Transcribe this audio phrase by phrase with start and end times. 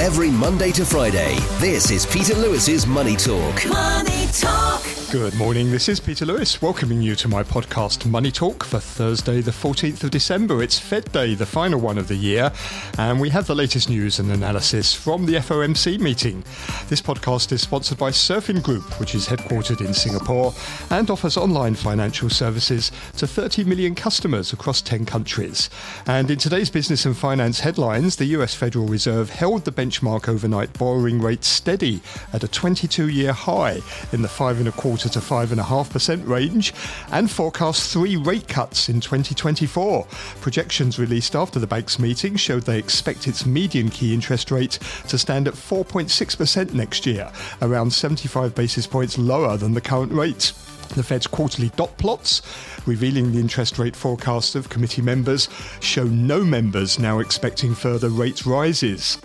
[0.00, 3.66] Every Monday to Friday, this is Peter Lewis's Money Talk.
[3.66, 4.87] Money Talk.
[5.10, 9.40] Good morning, this is Peter Lewis, welcoming you to my podcast Money Talk for Thursday,
[9.40, 10.62] the 14th of December.
[10.62, 12.52] It's Fed Day, the final one of the year,
[12.98, 16.44] and we have the latest news and analysis from the FOMC meeting.
[16.88, 20.52] This podcast is sponsored by Surfin Group, which is headquartered in Singapore
[20.90, 25.70] and offers online financial services to 30 million customers across 10 countries.
[26.06, 30.78] And in today's business and finance headlines, the US Federal Reserve held the benchmark overnight
[30.78, 32.02] borrowing rate steady
[32.34, 33.80] at a 22 year high
[34.12, 36.74] in the five and a quarter to 5.5% range
[37.12, 40.06] and forecast three rate cuts in 2024.
[40.40, 45.18] Projections released after the bank's meeting showed they expect its median key interest rate to
[45.18, 47.30] stand at 4.6% next year,
[47.62, 50.52] around 75 basis points lower than the current rate.
[50.94, 52.42] The Fed's quarterly dot plots,
[52.86, 55.48] revealing the interest rate forecasts of committee members,
[55.80, 59.18] show no members now expecting further rate rises.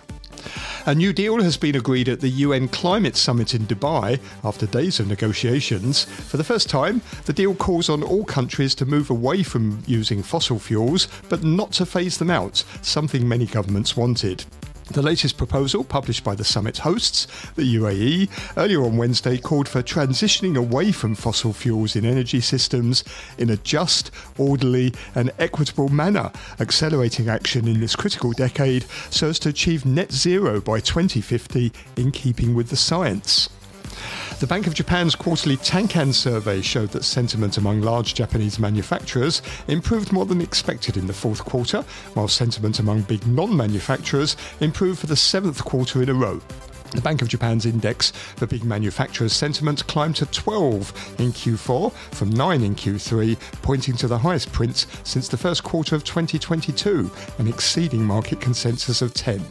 [0.86, 5.00] A new deal has been agreed at the UN Climate Summit in Dubai after days
[5.00, 6.04] of negotiations.
[6.04, 10.22] For the first time, the deal calls on all countries to move away from using
[10.24, 14.46] fossil fuels, but not to phase them out, something many governments wanted.
[14.94, 19.82] The latest proposal, published by the summit hosts, the UAE, earlier on Wednesday called for
[19.82, 23.04] transitioning away from fossil fuels in energy systems
[23.40, 29.40] in a just, orderly, and equitable manner, accelerating action in this critical decade so as
[29.40, 33.50] to achieve net zero by 2050 in keeping with the science.
[34.40, 40.12] The Bank of Japan's quarterly Tankan survey showed that sentiment among large Japanese manufacturers improved
[40.12, 45.08] more than expected in the fourth quarter, while sentiment among big non manufacturers improved for
[45.08, 46.42] the seventh quarter in a row.
[46.94, 52.30] The Bank of Japan's index for big manufacturers' sentiment climbed to 12 in Q4 from
[52.30, 57.48] 9 in Q3, pointing to the highest print since the first quarter of 2022 and
[57.48, 59.42] exceeding market consensus of 10.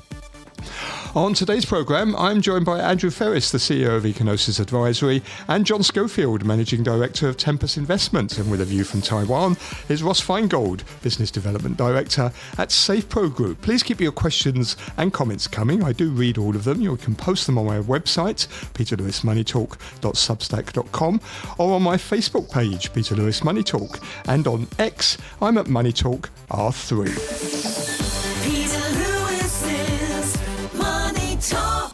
[1.14, 5.82] On today's programme, I'm joined by Andrew Freris, the CEO of Ecognosis Advisory, and John
[5.82, 8.38] Schofield, Managing Director of Tempus Investment.
[8.38, 13.60] And with a view from Taiwan is Ross Feingold, Business Development Director at SafePro Group.
[13.60, 15.84] Please keep your questions and comments coming.
[15.84, 16.80] I do read all of them.
[16.80, 21.20] You can post them on my website, peterlewismoneytalk.substack.com,
[21.58, 24.00] or on my Facebook page, Peter Lewis Money Talk.
[24.26, 28.11] And on X, I'm at Money Talk R3.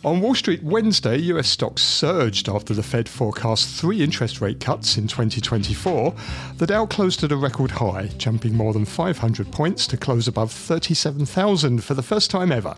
[0.05, 4.97] On Wall Street Wednesday, US stocks surged after the Fed forecast three interest rate cuts
[4.97, 6.15] in 2024.
[6.57, 10.53] The Dow closed at a record high, jumping more than 500 points to close above
[10.53, 12.77] 37,000 for the first time ever.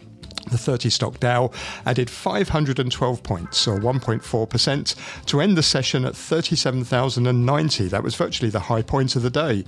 [0.48, 1.52] The 30 stock Dow
[1.86, 7.86] added 512 points, or 1.4%, to end the session at 37,090.
[7.88, 9.64] That was virtually the high point of the day.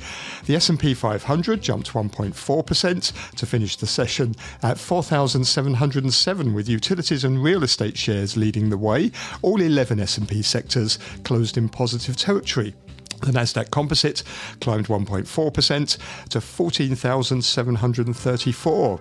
[0.46, 7.62] The S&P 500 jumped 1.4% to finish the session at 4,707 with utilities and real
[7.62, 9.12] estate shares leading the way.
[9.42, 12.74] All 11 S&P sectors closed in positive territory.
[13.20, 14.24] The Nasdaq Composite
[14.60, 15.98] climbed 1.4%
[16.30, 19.00] to 14,734.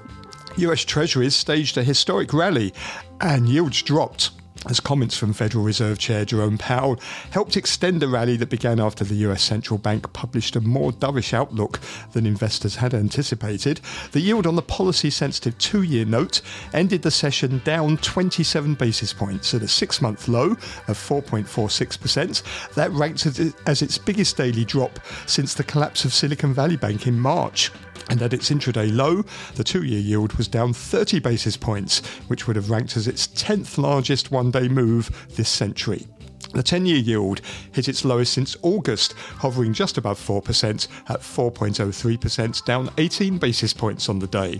[0.58, 2.74] US Treasuries staged a historic rally
[3.20, 4.32] and yields dropped
[4.68, 7.00] as comments from Federal Reserve Chair Jerome Powell
[7.32, 11.34] helped extend the rally that began after the US central bank published a more dovish
[11.34, 11.80] outlook
[12.12, 13.82] than investors had anticipated.
[14.12, 16.42] The yield on the policy sensitive two year note
[16.74, 22.74] ended the session down 27 basis points at a six month low of 4.46%.
[22.76, 27.20] That ranked as its biggest daily drop since the collapse of Silicon Valley Bank in
[27.20, 27.72] March.
[28.12, 29.24] And at its intraday low,
[29.56, 33.28] the two year yield was down 30 basis points, which would have ranked as its
[33.30, 36.06] 10th largest one day move this century.
[36.54, 37.40] The 10 year yield
[37.72, 44.10] hit its lowest since August, hovering just above 4% at 4.03%, down 18 basis points
[44.10, 44.60] on the day.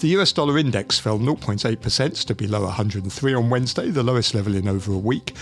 [0.00, 4.66] The US dollar index fell 0.8% to below 103 on Wednesday, the lowest level in
[4.66, 5.34] over a week.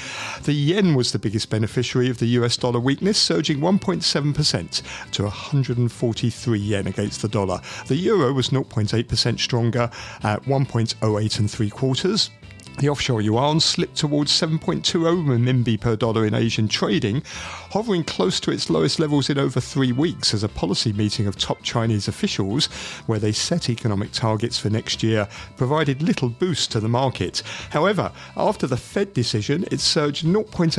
[0.42, 4.82] The yen was the biggest beneficiary of the US dollar weakness, surging 1.7%
[5.12, 7.60] to 143 yen against the dollar.
[7.86, 9.90] The euro was 0.8% stronger
[10.22, 12.30] at 1.08 and three quarters.
[12.78, 17.22] The offshore yuan slipped towards 7.20 renminbi per dollar in Asian trading,
[17.70, 21.36] hovering close to its lowest levels in over three weeks as a policy meeting of
[21.36, 22.66] top Chinese officials,
[23.06, 25.28] where they set economic targets for next year,
[25.58, 27.42] provided little boost to the market.
[27.68, 30.74] However, after the Fed decision, it surged 0.8%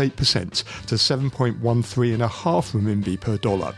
[0.87, 2.27] to 7.13.5
[2.71, 3.75] renminbi per dollar.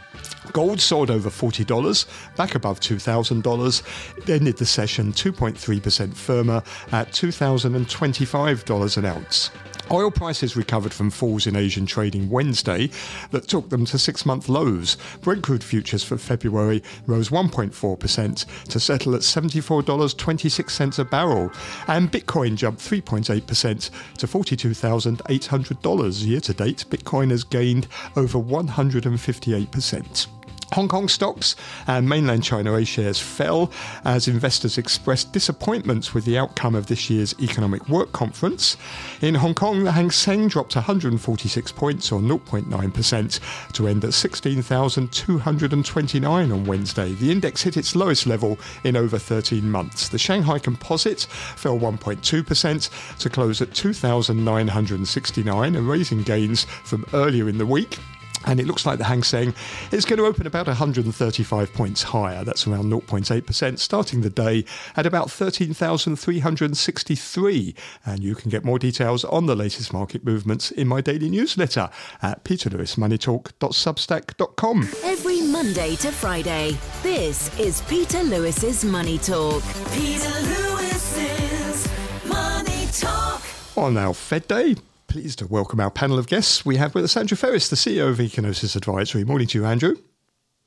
[0.51, 2.05] Gold soared over $40,
[2.35, 4.17] back above $2,000.
[4.17, 6.61] It ended the session 2.3% firmer
[6.91, 9.49] at $2,025 an ounce.
[9.91, 12.89] Oil prices recovered from falls in Asian trading Wednesday
[13.31, 14.97] that took them to six month lows.
[15.21, 21.51] Brent crude futures for February rose 1.4% to settle at $74.26 a barrel,
[21.87, 26.25] and Bitcoin jumped 3.8% to $42,800.
[26.25, 30.27] Year to date, Bitcoin has gained over 158%.
[30.73, 31.55] Hong Kong stocks
[31.85, 33.71] and mainland China A shares fell
[34.03, 38.75] as investors expressed disappointments with the outcome of this year's Economic Work Conference.
[39.21, 43.39] In Hong Kong, the Hang Seng dropped 146 points or 0.9%
[43.73, 47.13] to end at 16,229 on Wednesday.
[47.13, 50.09] The index hit its lowest level in over 13 months.
[50.09, 57.67] The Shanghai Composite fell 1.2% to close at 2,969, erasing gains from earlier in the
[57.67, 57.99] week.
[58.45, 59.55] And it looks like the Hang Seng
[59.91, 62.43] is going to open about 135 points higher.
[62.43, 64.65] That's around 0.8%, starting the day
[64.97, 67.75] at about 13,363.
[68.05, 71.89] And you can get more details on the latest market movements in my daily newsletter
[72.21, 74.89] at peterlewismoneytalk.substack.com.
[75.03, 79.63] Every Monday to Friday, this is Peter Lewis's Money Talk.
[79.93, 81.87] Peter Lewis's
[82.27, 83.41] Money Talk.
[83.77, 84.75] On our Fed Day,
[85.13, 86.65] pleased to welcome our panel of guests.
[86.65, 89.23] We have with us Andrew Freris, the CEO of Ecognosis Advisory.
[89.23, 89.95] Morning to you, Andrew.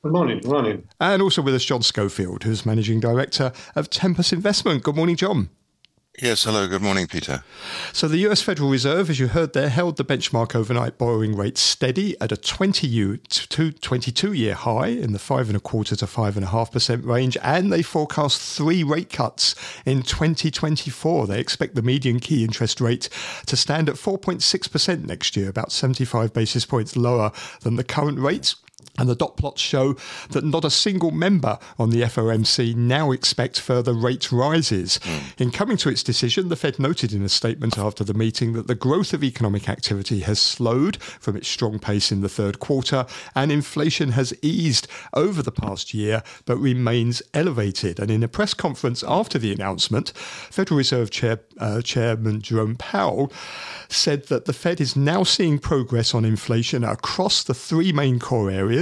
[0.01, 0.39] Good morning.
[0.39, 0.87] Good morning.
[1.01, 4.83] And also with us, John Schofield, who's Managing Director of Tempus Investment.
[4.83, 5.49] Good morning, John.
[6.19, 7.43] Yes, hello, good morning, Peter.
[7.93, 11.59] So the US Federal Reserve, as you heard there, held the benchmark overnight borrowing rate
[11.59, 16.07] steady at a 20 to 22 year high in the five and a quarter to
[16.07, 19.53] five and a half percent range, and they forecast three rate cuts
[19.85, 21.27] in 2024.
[21.27, 23.09] They expect the median key interest rate
[23.45, 27.31] to stand at 4.6% next year, about 75 basis points lower
[27.61, 28.55] than the current rate.
[28.97, 29.95] And the dot plots show
[30.29, 34.99] that not a single member on the FOMC now expects further rate rises.
[35.37, 38.67] In coming to its decision, the Fed noted in a statement after the meeting that
[38.67, 43.05] the growth of economic activity has slowed from its strong pace in the third quarter,
[43.35, 47.99] and inflation has eased over the past year but remains elevated.
[47.99, 53.31] And in a press conference after the announcement, Federal Reserve Chair, uh, Chairman Jerome Powell
[53.89, 58.49] said that the Fed is now seeing progress on inflation across the three main core
[58.49, 58.76] areas.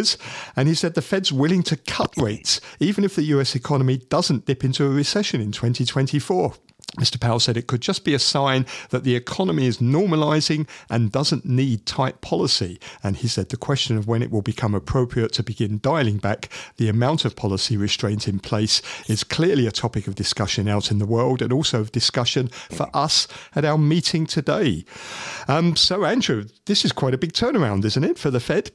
[0.56, 4.46] And he said the Fed's willing to cut rates even if the US economy doesn't
[4.46, 6.54] dip into a recession in 2024.
[6.98, 7.20] Mr.
[7.20, 11.46] Powell said it could just be a sign that the economy is normalizing and doesn't
[11.46, 12.80] need tight policy.
[13.04, 16.50] And he said the question of when it will become appropriate to begin dialing back
[16.78, 21.00] the amount of policy restraint in place is clearly a topic of discussion out in
[21.00, 24.86] the world and also of discussion for us at our meeting today.
[25.48, 28.72] Um, so, Andrew, this is quite a big turnaround, isn't it, for the Fed?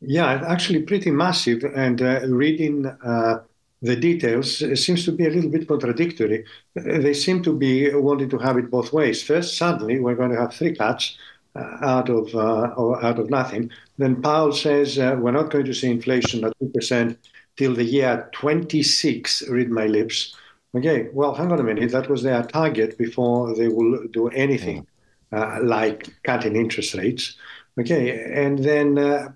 [0.00, 1.64] Yeah, actually pretty massive.
[1.64, 3.42] And uh, reading uh,
[3.82, 6.44] the details it seems to be a little bit contradictory.
[6.74, 9.22] They seem to be wanting to have it both ways.
[9.22, 11.16] First, suddenly we're going to have three cuts
[11.54, 13.70] uh, out of uh, or out of nothing.
[13.96, 17.18] Then Powell says uh, we're not going to see inflation at two percent
[17.56, 19.48] till the year 26.
[19.48, 20.34] Read my lips.
[20.76, 21.90] Okay, well, hang on a minute.
[21.92, 24.86] That was their target before they will do anything
[25.32, 27.36] uh, like cutting interest rates.
[27.80, 29.28] Okay, and then uh,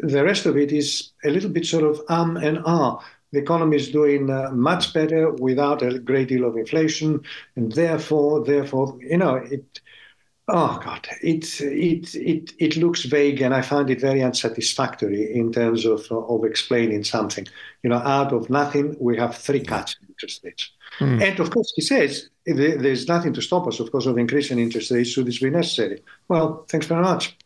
[0.00, 2.98] the rest of it is a little bit sort of um and ah.
[3.32, 7.20] The economy is doing uh, much better without a great deal of inflation,
[7.56, 9.80] and therefore, therefore, you know, it.
[10.46, 15.50] Oh God, it it it it looks vague, and I find it very unsatisfactory in
[15.52, 17.48] terms of of explaining something.
[17.82, 20.70] You know, out of nothing, we have three cuts in interest rates,
[21.00, 24.92] and of course, he says there's nothing to stop us, of course, of increasing interest
[24.92, 26.04] rates should this be necessary.
[26.28, 27.36] Well, thanks very much.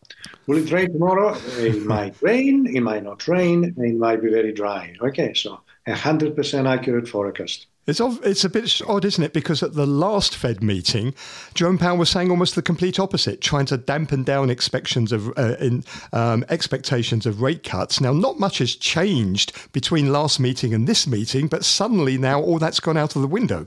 [0.47, 1.37] Will it rain tomorrow?
[1.59, 4.95] It might rain, it might not rain, it might be very dry.
[5.01, 7.67] Okay, so a hundred percent accurate forecast.
[7.89, 9.33] It's, it's a bit odd, isn't it?
[9.33, 11.15] Because at the last Fed meeting,
[11.55, 15.57] Jerome Powell was saying almost the complete opposite, trying to dampen down expectations of uh,
[15.59, 17.99] in, um, expectations of rate cuts.
[17.99, 22.59] Now, not much has changed between last meeting and this meeting, but suddenly now all
[22.59, 23.67] that's gone out of the window.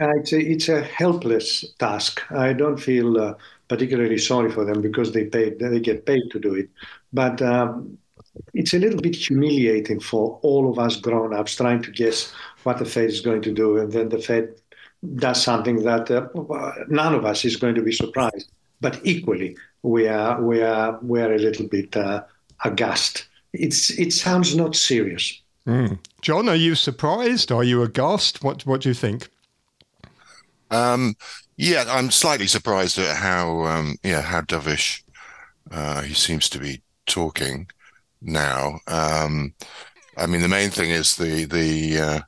[0.00, 2.20] Uh, it's, a, it's a helpless task.
[2.30, 3.34] I don't feel uh,
[3.68, 6.68] particularly sorry for them because they paid, they get paid to do it.
[7.12, 7.98] But um,
[8.54, 12.32] it's a little bit humiliating for all of us grown-ups trying to guess
[12.62, 14.54] what the Fed is going to do, and then the Fed
[15.16, 16.26] does something that uh,
[16.88, 18.50] none of us is going to be surprised.
[18.80, 22.24] But equally, we are we are we are a little bit uh,
[22.64, 23.26] aghast.
[23.52, 25.40] It's it sounds not serious.
[26.20, 27.50] John, are you surprised?
[27.50, 28.44] Are you aghast?
[28.44, 29.28] What What do you think?
[30.70, 31.14] Um,
[31.56, 35.02] yeah, I'm slightly surprised at how um, yeah how dovish
[35.70, 37.68] uh, he seems to be talking
[38.20, 38.78] now.
[38.86, 39.54] Um,
[40.16, 42.20] I mean, the main thing is the the uh,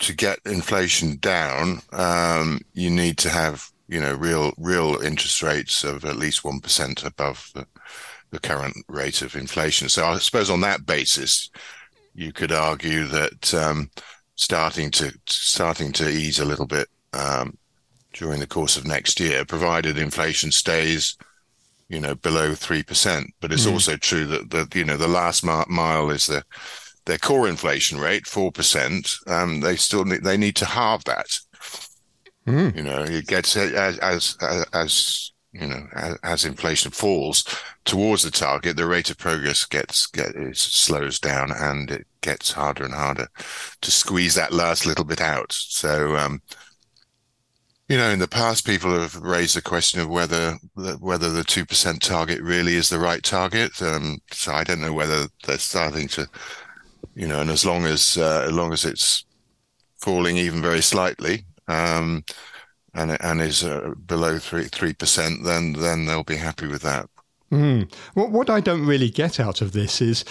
[0.00, 5.84] to get inflation down, um, you need to have you know, real real interest rates
[5.84, 7.66] of at least one percent above the,
[8.30, 9.88] the current rate of inflation.
[9.88, 11.50] So I suppose on that basis,
[12.14, 13.90] you could argue that um,
[14.34, 17.56] starting to starting to ease a little bit um,
[18.16, 21.16] during the course of next year, provided inflation stays,
[21.88, 23.32] you know, below three percent.
[23.40, 23.72] But it's mm.
[23.72, 26.42] also true that the you know the last mile is the
[27.04, 29.14] their core inflation rate four percent.
[29.26, 31.26] Um, they still need, they need to halve that.
[32.46, 32.76] Mm.
[32.76, 34.36] You know, it gets as as
[34.72, 37.44] as you know as, as, inflation falls
[37.84, 42.52] towards the target, the rate of progress gets get it slows down and it gets
[42.52, 43.28] harder and harder
[43.80, 45.52] to squeeze that last little bit out.
[45.52, 46.16] So.
[46.16, 46.40] Um,
[47.88, 50.54] you know, in the past, people have raised the question of whether
[50.98, 53.80] whether the two percent target really is the right target.
[53.80, 56.26] Um, so I don't know whether they're starting to,
[57.14, 59.24] you know, and as long as uh, as long as it's
[59.98, 62.24] falling even very slightly, um,
[62.94, 67.08] and and is uh, below three three percent, then then they'll be happy with that.
[67.52, 67.92] Mm.
[68.14, 70.24] What what I don't really get out of this is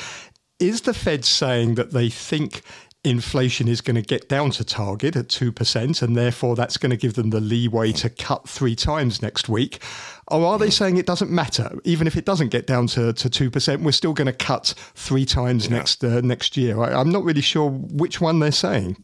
[0.60, 2.62] is the Fed saying that they think
[3.06, 6.98] inflation is going to get down to target at 2%, and therefore that's going to
[6.98, 9.82] give them the leeway to cut three times next week?
[10.28, 11.78] Or are they saying it doesn't matter?
[11.84, 15.26] Even if it doesn't get down to, to 2%, we're still going to cut three
[15.26, 15.78] times yeah.
[15.78, 16.82] next uh, next year?
[16.82, 19.04] I, am not really sure which one they're saying.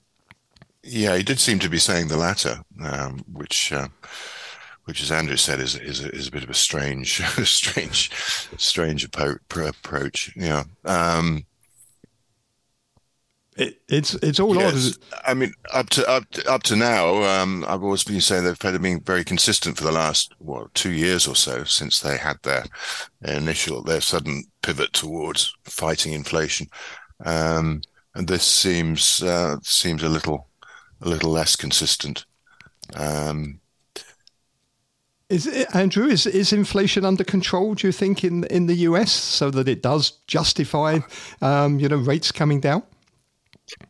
[0.84, 3.72] Yeah, he did seem to be saying the latter, um, which.
[3.72, 3.90] Uh,
[4.86, 8.12] which, as Andrew said, is is, is a bit of a strange, strange,
[8.58, 10.36] strange approach.
[10.36, 11.46] Yeah, um,
[13.58, 14.98] it, it's it's all yes.
[15.26, 18.82] I mean, up to up to, up to now, um, I've always been saying they've
[18.82, 22.66] been very consistent for the last what two years or so since they had their
[23.22, 26.68] initial their sudden pivot towards fighting inflation,
[27.26, 27.82] um,
[28.16, 30.48] and this seems uh, seems a little
[31.02, 32.26] a little less consistent.
[32.94, 33.60] Um,
[35.28, 36.08] is it, Andrew?
[36.08, 37.74] Is is inflation under control?
[37.74, 41.00] Do you think in in the US so that it does justify,
[41.42, 42.84] um, you know, rates coming down?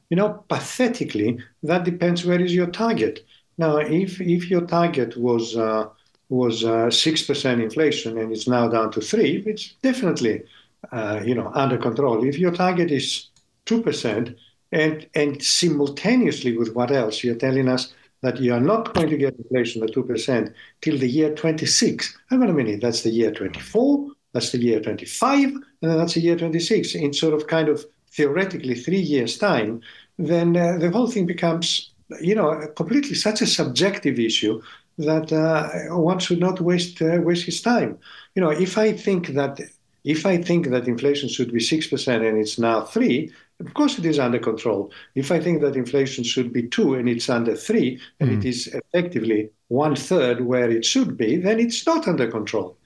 [0.10, 3.26] You know, pathetically, that depends where is your target.
[3.58, 5.88] Now, if if your target was uh,
[6.30, 10.44] was uh, six uh, percent inflation and it's now down to three, it's definitely
[10.92, 12.24] uh, you know under control.
[12.28, 13.30] If your target is
[13.66, 14.36] two percent
[14.72, 19.18] and and simultaneously with what else you're telling us that you are not going to
[19.18, 22.18] get inflation at two percent till the year 26.
[22.30, 26.14] Hang on a minute, that's the year 24, that's the year 25, and then that's
[26.14, 29.82] the year 26 in sort of kind of theoretically three years' time,
[30.18, 34.62] then uh, the whole thing becomes, you know, completely such a subjective issue
[34.98, 37.98] that uh, one should not waste uh, waste his time.
[38.36, 39.60] You know, if I think that
[40.04, 43.98] if I think that inflation should be six percent and it's now three, of course
[43.98, 44.92] it is under control.
[45.16, 48.38] If I think that inflation should be two and it's under three, and mm.
[48.38, 52.78] it is effectively one third where it should be, then it's not under control.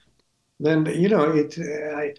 [0.59, 1.57] Then you know it.
[1.59, 2.13] I,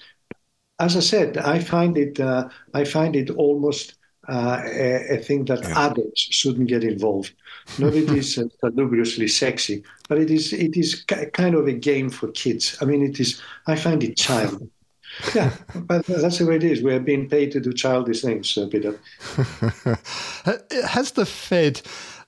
[0.78, 3.95] as I said, I find it uh, I find it almost
[4.28, 5.87] uh, a, a, thing that yeah.
[5.87, 7.33] adults shouldn't get involved.
[7.78, 12.11] Not it is uh, ludicrously sexy, but it is it is kind of a game
[12.11, 12.76] for kids.
[12.80, 13.40] I mean, it is.
[13.66, 14.68] I find it child.
[15.35, 16.83] yeah, but that's the way it is.
[16.83, 18.99] We are being paid to do childish things, uh, Peter.
[20.88, 21.80] Has the Fed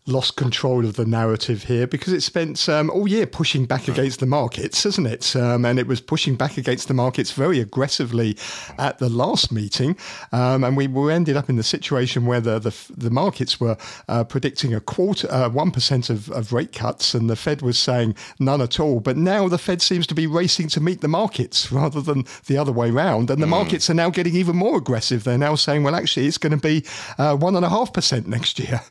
[0.08, 4.20] lost control of the narrative here because it spent um, all year pushing back against
[4.20, 5.36] the markets, hasn't it?
[5.36, 8.36] Um, and it was pushing back against the markets very aggressively
[8.78, 9.96] at the last meeting.
[10.32, 13.76] Um, and we, we ended up in the situation where the, the, the markets were
[14.08, 18.14] uh, predicting a quarter, uh, 1% of, of rate cuts, and the Fed was saying
[18.38, 19.00] none at all.
[19.00, 22.56] But now the Fed seems to be racing to meet the markets rather than the
[22.56, 23.30] other way around.
[23.30, 23.50] And the mm.
[23.50, 25.24] markets are now getting even more aggressive.
[25.24, 26.84] They're now saying, well, actually, it's going to be
[27.18, 28.80] uh, 1.5% next year.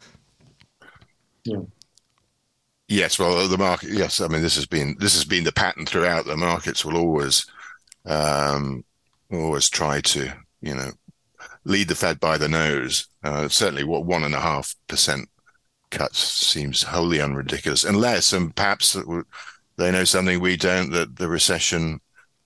[1.47, 1.61] Yeah.
[2.87, 3.89] Yes, well, the market.
[3.89, 6.25] Yes, I mean this has been this has been the pattern throughout.
[6.25, 7.45] The markets will always,
[8.05, 8.85] um,
[9.31, 10.91] always try to you know
[11.65, 13.07] lead the Fed by the nose.
[13.23, 15.27] Uh, certainly, what one and a half percent
[15.91, 18.97] cuts seems wholly unridiculous, unless and perhaps
[19.77, 21.99] they know something we don't that the recession,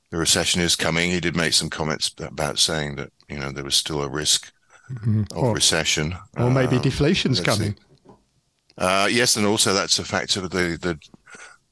[0.09, 1.11] the recession is coming.
[1.11, 4.51] He did make some comments about saying that you know there was still a risk
[4.91, 5.21] mm-hmm.
[5.31, 7.73] of or, recession, or maybe um, deflation's coming.
[7.73, 7.90] See.
[8.81, 10.99] Uh, yes, and also that's a factor of the, the,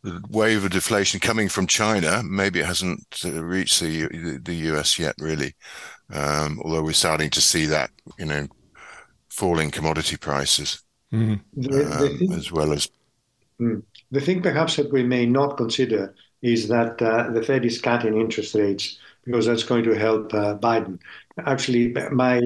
[0.03, 2.21] the wave of deflation coming from China.
[2.23, 5.55] Maybe it hasn't uh, reached the the US yet, really.
[6.13, 7.89] Um, although we're starting to see that,
[8.19, 8.47] you know,
[9.29, 11.33] falling commodity prices, mm-hmm.
[11.73, 12.87] um, thing, as well as.
[13.59, 16.13] Mm, the thing perhaps that we may not consider
[16.43, 20.55] is that uh, the Fed is cutting interest rates because that's going to help uh,
[20.59, 20.99] Biden.
[21.43, 22.39] Actually, my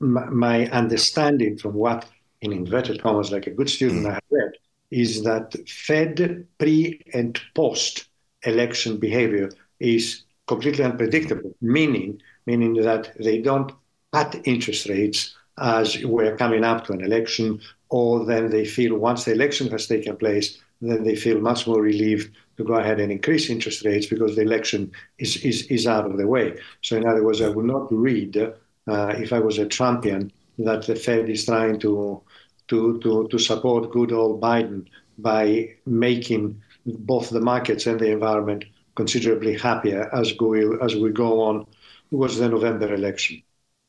[0.00, 2.08] my understanding from what
[2.46, 4.10] in inverted commas, like a good student mm.
[4.10, 4.52] I have read,
[4.90, 8.06] is that Fed pre and post
[8.42, 9.50] election behavior
[9.80, 13.72] is completely unpredictable, meaning meaning that they don't
[14.12, 19.24] cut interest rates as we're coming up to an election, or then they feel once
[19.24, 23.10] the election has taken place, then they feel much more relieved to go ahead and
[23.10, 26.58] increase interest rates because the election is, is, is out of the way.
[26.82, 30.86] So, in other words, I would not read, uh, if I was a Trumpian, that
[30.86, 32.22] the Fed is trying to,
[32.68, 34.86] to, to, to support good old Biden
[35.18, 41.40] by making both the markets and the environment considerably happier as, go, as we go
[41.42, 41.66] on
[42.10, 43.42] towards the November election.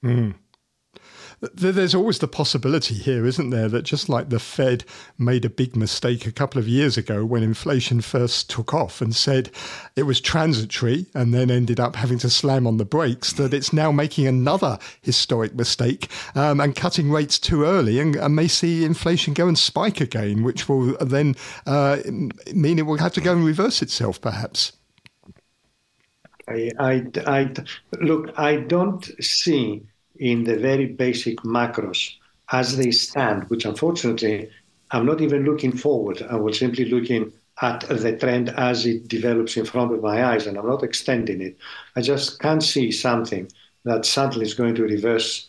[0.04, 0.47] Mm
[1.40, 4.84] there's always the possibility here, isn't there, that just like the Fed
[5.20, 9.16] made a big mistake a couple of years ago when inflation first took off and
[9.16, 9.52] said
[9.96, 13.72] it was transitory and then ended up having to slam on the brakes, that it's
[13.72, 18.84] now making another historic mistake um, and cutting rates too early and, and, may see
[18.84, 21.36] inflation go and spike again, which will then
[21.68, 21.98] uh,
[22.54, 24.74] mean it will have to go and reverse itself, perhaps.
[26.48, 27.54] I, I, I,
[28.00, 29.84] look, I don't see
[30.20, 32.14] in the very basic macros
[32.52, 34.50] as they stand, which unfortunately
[34.92, 36.22] I'm not even looking forward.
[36.30, 40.48] I was simply looking at the trend as it develops in front of my eyes,
[40.48, 41.58] and I'm not extending it.
[41.96, 43.50] I just can't see something
[43.84, 45.48] that suddenly is going to reverse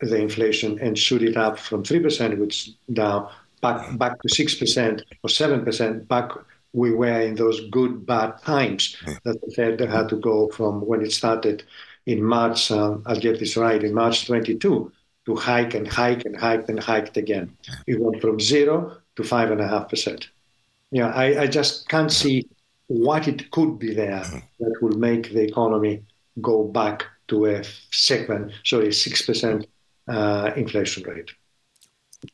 [0.00, 5.28] the inflation and shoot it up from 3%, which now back, back to 6% or
[5.28, 6.30] 7%, back
[6.72, 11.00] we were in those good, bad times that the Fed had to go from when
[11.00, 11.64] it started
[12.08, 14.90] in March, um, I'll get this right, in March 22,
[15.26, 17.54] to hike and hike and hike and hiked again.
[17.86, 20.30] It went from zero to five and a half percent.
[20.90, 22.48] Yeah, I, I just can't see
[22.86, 24.24] what it could be there
[24.58, 26.02] that will make the economy
[26.40, 29.66] go back to a second, sorry, six percent
[30.08, 31.30] uh, inflation rate.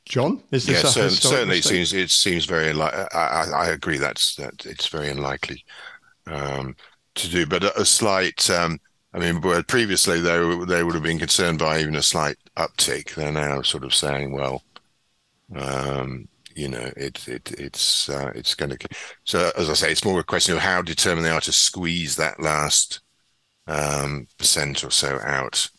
[0.04, 3.06] John, is this yeah, certainly, certainly it seems it seems very unlikely.
[3.12, 5.64] I, I, agree that's that it's very unlikely
[6.28, 6.76] um,
[7.16, 8.78] to do, but a, a slight um,
[9.14, 13.14] I mean, but previously they they would have been concerned by even a slight uptick.
[13.14, 14.64] They're now sort of saying, well,
[15.54, 18.88] um, you know, it, it it's uh, it's going to.
[19.22, 22.16] So as I say, it's more a question of how determined they are to squeeze
[22.16, 23.00] that last
[23.68, 25.70] um, percent or so out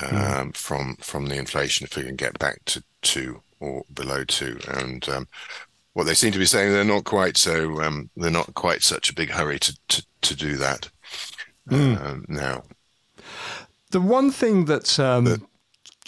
[0.00, 0.56] um, mm.
[0.56, 4.58] from from the inflation if we can get back to two or below two.
[4.66, 5.28] And um,
[5.92, 9.08] what they seem to be saying, they're not quite so um, they're not quite such
[9.08, 10.90] a big hurry to to, to do that
[11.68, 12.28] mm.
[12.28, 12.62] now.
[13.90, 15.46] The one thing that um,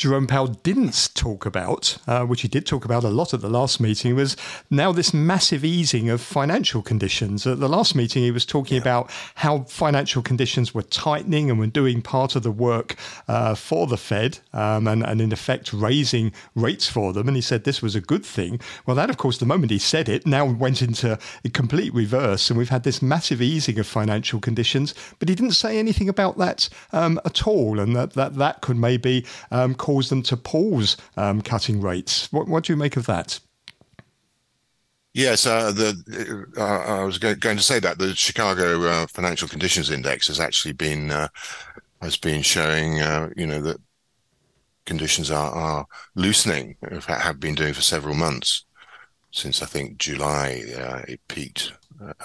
[0.02, 3.48] Jerome Powell didn't talk about, uh, which he did talk about a lot at the
[3.48, 4.36] last meeting, was
[4.68, 7.46] now this massive easing of financial conditions.
[7.46, 8.80] At the last meeting, he was talking yeah.
[8.80, 12.96] about how financial conditions were tightening and were doing part of the work
[13.28, 17.28] uh, for the Fed um, and, and, in effect, raising rates for them.
[17.28, 18.58] And he said this was a good thing.
[18.84, 22.50] Well, that, of course, the moment he said it, now went into a complete reverse.
[22.50, 24.96] And we've had this massive easing of financial conditions.
[25.20, 27.78] But he didn't say anything about that um, at all.
[27.78, 32.33] And that, that, that could maybe um, cause them to pause um, cutting rates.
[32.33, 33.40] What, what do you make of that?
[35.14, 39.90] Yes, uh, the uh, I was going, to say that the Chicago uh, Financial Conditions
[39.90, 41.28] Index has actually been uh,
[42.00, 43.76] has been showing, uh, you know, that
[44.87, 46.76] conditions are, are loosening.
[47.07, 48.64] Have been doing for several months
[49.33, 50.62] since I think July.
[50.74, 51.72] Uh, it peaked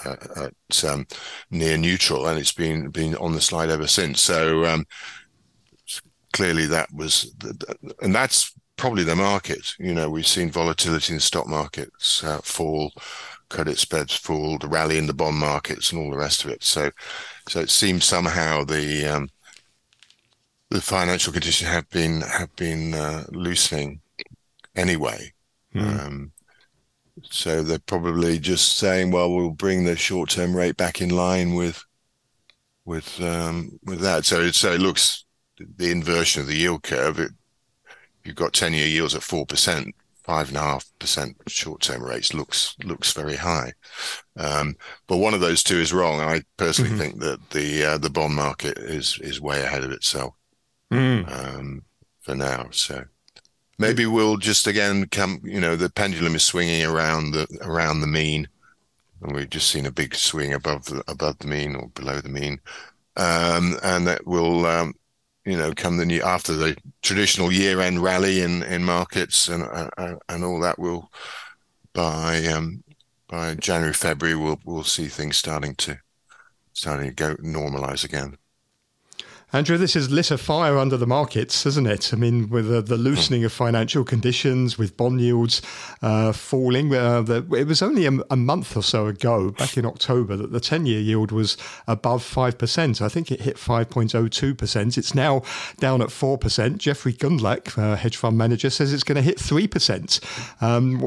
[0.05, 1.05] at um,
[1.51, 4.21] near neutral, and it's been been on the slide ever since.
[4.21, 4.85] So um,
[6.33, 7.33] clearly that was,
[8.01, 9.73] and that's probably the market.
[9.79, 12.93] You know, we've seen volatility in stock markets uh, fall,
[13.49, 16.63] credit spreads fall, the rally in the bond markets, and all the rest of it.
[16.63, 16.91] So,
[17.49, 19.29] so it seems somehow the um,
[20.69, 24.01] the financial conditions have been have been uh, loosening
[24.75, 25.33] anyway.
[25.73, 26.05] Mm.
[26.05, 26.31] Um,
[27.23, 31.55] so they're probably just saying, well, we'll bring the short term rate back in line
[31.55, 31.83] with
[32.85, 34.25] with um, with that.
[34.25, 35.25] So so it looks
[35.59, 37.31] the inversion of the yield curve, it,
[38.23, 39.93] you've got 10 year yields at 4%,
[40.27, 43.73] five and a half percent short term rates looks looks very high.
[44.35, 44.75] Um,
[45.07, 46.19] but one of those two is wrong.
[46.19, 46.99] I personally mm-hmm.
[46.99, 50.33] think that the uh, the bond market is is way ahead of itself
[50.91, 51.25] mm.
[51.31, 51.83] um,
[52.19, 52.67] for now.
[52.71, 53.05] So
[53.79, 55.39] maybe we'll just again come.
[55.43, 58.49] You know, the pendulum is swinging around the around the mean,
[59.21, 62.29] and we've just seen a big swing above the above the mean or below the
[62.29, 62.59] mean,
[63.15, 64.93] um, and that will um,
[65.47, 70.15] you know, come the new after the traditional year-end rally in in markets and uh,
[70.27, 71.09] and all that will
[71.93, 72.83] by um,
[73.29, 75.97] by January February we'll we'll see things starting to
[76.73, 78.37] starting to go normalize again.
[79.53, 82.13] Andrew, this has lit a fire under the markets, hasn't it?
[82.13, 85.61] I mean, with the, the loosening of financial conditions, with bond yields
[86.01, 89.85] uh, falling, uh, the, it was only a, a, month or so ago, back in
[89.85, 91.55] October, that the 10 year yield was
[91.87, 93.01] above 5%.
[93.01, 94.97] I think it hit 5.02%.
[94.97, 95.43] It's now
[95.79, 96.77] down at 4%.
[96.77, 100.61] Jeffrey Gundlach, uh, hedge fund manager, says it's going to hit 3%.
[100.61, 100.99] Um,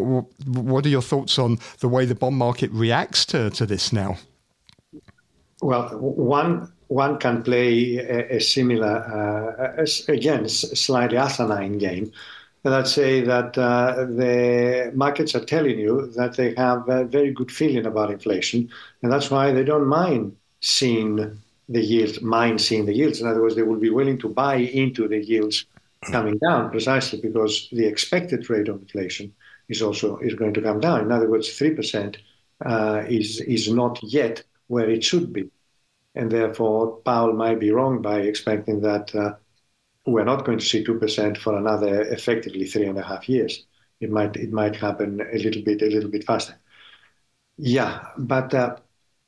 [0.47, 4.17] what are your thoughts on the way the bond market reacts to, to this now?
[5.61, 8.97] Well, one one can play a, a similar,
[9.79, 12.11] uh, again, slightly asinine game.
[12.65, 17.53] Let's say that uh, the markets are telling you that they have a very good
[17.53, 18.69] feeling about inflation,
[19.03, 23.21] and that's why they don't mind seeing the yields, mind seeing the yields.
[23.21, 25.67] In other words, they will be willing to buy into the yields
[26.11, 29.33] coming down precisely because the expected rate of inflation
[29.69, 31.03] is also is going to come down.
[31.03, 32.19] In other words, three percent
[32.67, 35.51] uh, is is not yet where it should be
[36.15, 39.35] and therefore Powell might be wrong by expecting that uh,
[40.07, 43.67] we're not going to see two percent for another effectively three and a half years.
[44.01, 46.59] It might it might happen a little bit a little bit faster.
[47.57, 48.77] Yeah, but uh,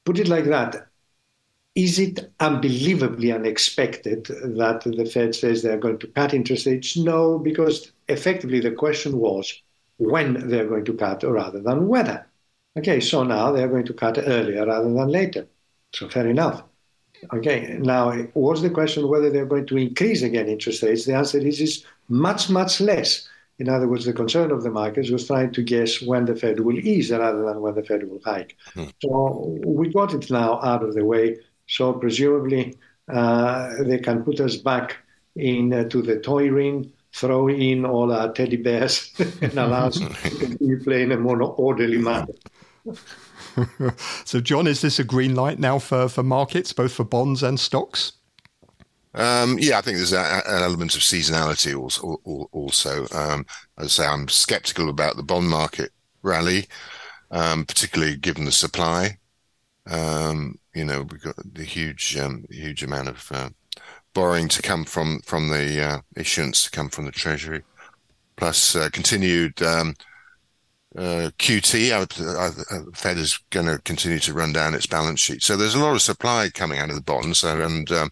[0.04, 0.88] put it like that.
[1.74, 6.96] Is it unbelievably unexpected that the Fed says they're going to cut interest rates?
[6.98, 9.62] No, because effectively the question was
[9.96, 12.26] when they're going to cut rather than whether.
[12.76, 15.46] Okay, so now they're going to cut earlier rather than later.
[15.94, 16.62] So fair enough.
[17.32, 21.04] Okay, now was the question whether they're going to increase again interest rates?
[21.04, 23.28] The answer is, is much, much less.
[23.58, 26.60] In other words, the concern of the markets was trying to guess when the Fed
[26.60, 28.56] will ease rather than when the Fed will hike.
[28.74, 28.86] Hmm.
[29.00, 31.38] So we got it now out of the way.
[31.68, 32.76] So presumably
[33.08, 34.96] uh, they can put us back
[35.36, 40.08] into uh, the toy ring, throw in all our teddy bears, and allow us to
[40.38, 42.34] continue playing a more orderly manner.
[44.24, 47.58] so, John, is this a green light now for, for markets, both for bonds and
[47.58, 48.12] stocks?
[49.14, 52.20] Um, yeah, I think there's an element of seasonality also.
[52.52, 53.06] also.
[53.12, 53.44] Um,
[53.78, 55.90] as I say, I'm skeptical about the bond market
[56.22, 56.66] rally,
[57.30, 59.18] um, particularly given the supply.
[59.86, 63.50] Um, you know, we've got the huge, um, huge amount of uh,
[64.14, 67.62] borrowing to come from from the uh, issuance to come from the Treasury,
[68.36, 69.94] plus uh, continued um,
[70.96, 75.42] uh, QT, uh, uh, Fed is going to continue to run down its balance sheet.
[75.42, 78.10] So there's a lot of supply coming out of the bonds, and um,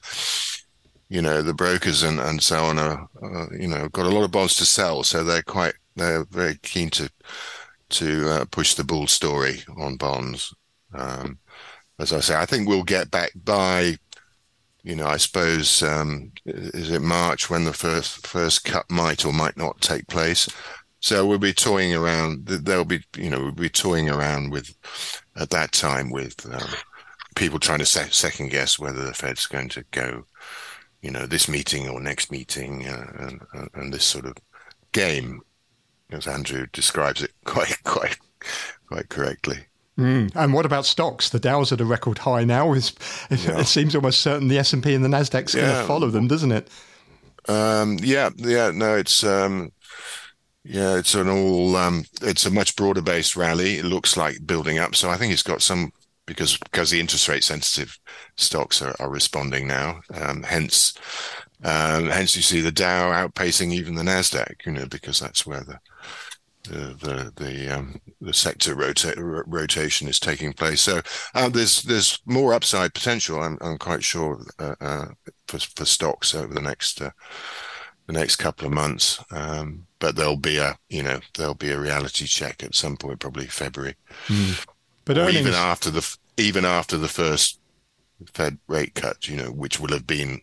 [1.08, 4.24] you know the brokers and, and so on are uh, you know got a lot
[4.24, 7.10] of bonds to sell, so they're quite they're very keen to
[7.90, 10.54] to uh, push the bull story on bonds.
[10.94, 11.38] Um,
[11.98, 13.98] as I say, I think we'll get back by
[14.82, 19.32] you know, I suppose um, is it March when the first first cut might or
[19.32, 20.48] might not take place.
[21.00, 22.46] So we'll be toying around.
[22.46, 24.74] They'll be, you know, we'll be toying around with
[25.36, 26.68] at that time with um,
[27.36, 30.26] people trying to se- second guess whether the Fed's going to go,
[31.00, 34.36] you know, this meeting or next meeting, uh, and, uh, and this sort of
[34.92, 35.40] game,
[36.10, 38.18] as Andrew describes it quite, quite,
[38.86, 39.58] quite correctly.
[39.98, 40.32] Mm.
[40.34, 41.30] And what about stocks?
[41.30, 42.72] The Dow's at a record high now.
[42.72, 42.92] Is
[43.30, 43.60] yeah.
[43.60, 45.62] it seems almost certain the S and P and the Nasdaq's yeah.
[45.62, 46.68] going to follow them, doesn't it?
[47.48, 48.70] Um, yeah, yeah.
[48.70, 49.72] No, it's um,
[50.64, 51.77] yeah, it's an all.
[51.77, 53.79] Um, it's a much broader based rally.
[53.79, 54.94] It looks like building up.
[54.94, 55.92] So I think it's got some
[56.27, 57.99] because because the interest rate sensitive
[58.37, 60.01] stocks are, are responding now.
[60.14, 60.94] Um, hence,
[61.64, 64.66] uh, hence you see the Dow outpacing even the Nasdaq.
[64.66, 65.79] You know because that's where the
[66.64, 69.14] the the the, um, the sector rota-
[69.46, 70.83] rotation is taking place.
[70.83, 71.01] So
[71.35, 73.42] uh, there's there's more upside potential.
[73.42, 75.07] I'm I'm quite sure uh, uh,
[75.49, 77.11] for for stocks over the next uh,
[78.12, 79.23] the next couple of months.
[79.31, 83.20] Um, but there'll be a you know there'll be a reality check at some point,
[83.20, 83.94] probably February.
[84.27, 84.66] Mm.
[85.05, 85.38] But earnings...
[85.38, 87.59] even after the even after the first
[88.33, 90.40] Fed rate cut, you know, which will have been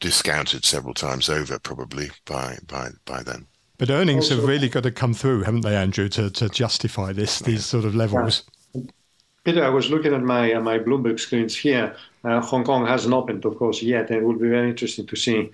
[0.00, 3.46] discounted several times over, probably by by by then.
[3.78, 7.12] But earnings also, have really got to come through, haven't they, Andrew, to, to justify
[7.12, 8.42] this these sort of levels?
[8.74, 8.82] Yeah.
[9.44, 11.94] Peter, I was looking at my uh, my Bloomberg screens here.
[12.24, 15.16] Uh, Hong Kong hasn't opened, of course, yet, and it will be very interesting to
[15.16, 15.50] see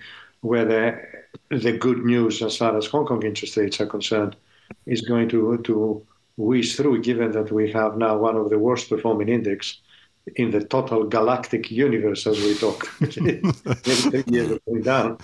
[0.47, 4.35] whether the good news as far as Hong Kong interest rates are concerned
[4.85, 6.05] is going to to
[6.37, 9.79] whiz through, given that we have now one of the worst performing index
[10.35, 12.85] in the total galactic universe as we talk.
[14.81, 15.17] down.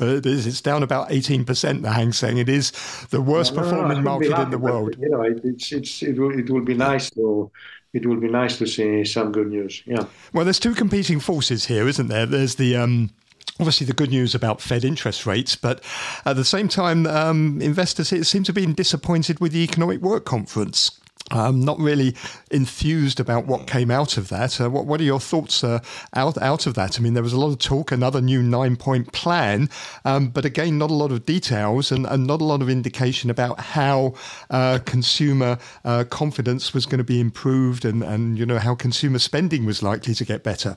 [0.00, 0.46] It is.
[0.46, 2.38] It's down about 18%, the Hang Seng.
[2.38, 2.72] It is
[3.10, 4.90] the worst no, no, performing no, market in the world.
[4.90, 7.50] But, you know, it, it's, it's, it, will, it will be nice to
[7.92, 9.82] it will be nice to see some good news.
[9.86, 10.04] Yeah.
[10.34, 12.26] Well, there's two competing forces here, isn't there?
[12.26, 13.10] There's the um,
[13.58, 15.82] Obviously, the good news about Fed interest rates, but
[16.26, 21.00] at the same time, um, investors seem to be disappointed with the economic work conference.
[21.30, 22.14] I'm not really
[22.50, 24.60] enthused about what came out of that.
[24.60, 25.80] Uh, what, what, are your thoughts uh,
[26.14, 26.98] out out of that?
[26.98, 29.68] I mean, there was a lot of talk, another new nine point plan,
[30.04, 33.28] um, but again, not a lot of details and, and not a lot of indication
[33.28, 34.14] about how
[34.50, 39.18] uh, consumer uh, confidence was going to be improved and, and you know how consumer
[39.18, 40.76] spending was likely to get better.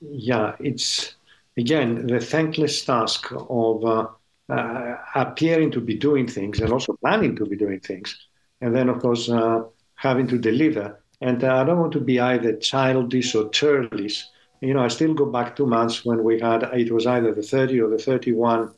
[0.00, 1.14] Yeah, it's
[1.56, 4.06] again the thankless task of uh,
[4.48, 8.16] uh, appearing to be doing things and also planning to be doing things
[8.60, 9.62] and then of course uh,
[9.96, 11.00] having to deliver.
[11.20, 14.24] And uh, I don't want to be either childish or churlish.
[14.60, 17.42] You know, I still go back two months when we had it was either the
[17.42, 18.74] 30 or the 31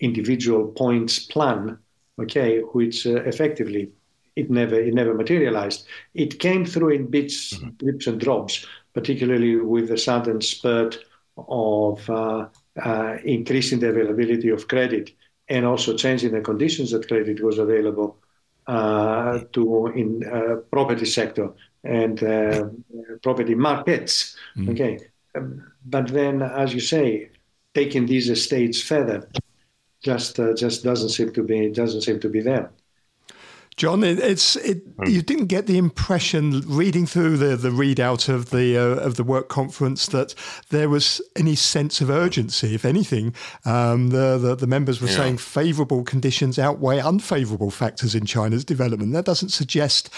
[0.00, 1.78] individual points plan,
[2.20, 3.92] okay, which uh, effectively
[4.34, 5.86] it never it never materialized.
[6.14, 7.70] It came through in bits, mm-hmm.
[7.78, 10.98] drips and drops, particularly with the sudden spurt
[11.48, 12.48] of uh,
[12.82, 15.10] uh, increasing the availability of credit
[15.48, 18.18] and also changing the conditions that credit was available
[18.66, 21.50] uh, to in uh, property sector
[21.84, 22.68] and uh,
[23.22, 24.36] property markets.
[24.56, 24.70] Mm.
[24.70, 24.98] Okay,
[25.84, 27.30] but then, as you say,
[27.74, 29.28] taking these estates further
[30.02, 32.70] just just doesn't seem to be doesn't seem to be there.
[33.76, 35.08] John, it, it's it, hmm.
[35.08, 39.24] you didn't get the impression reading through the, the readout of the uh, of the
[39.24, 40.34] work conference that
[40.68, 42.74] there was any sense of urgency.
[42.74, 45.16] If anything, um, the, the, the members were yeah.
[45.16, 49.12] saying favourable conditions outweigh unfavourable factors in China's development.
[49.14, 50.10] That doesn't suggest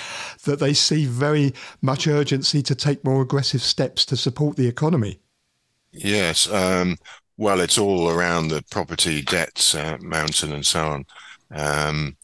[0.44, 5.20] that they see very much urgency to take more aggressive steps to support the economy.
[5.92, 6.96] Yes, um,
[7.36, 11.06] well, it's all around the property debts uh, mountain and so on.
[11.52, 12.16] Um,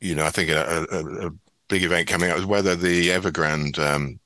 [0.00, 1.30] you know, I think a, a, a
[1.68, 4.18] big event coming up is whether the Evergrande, um,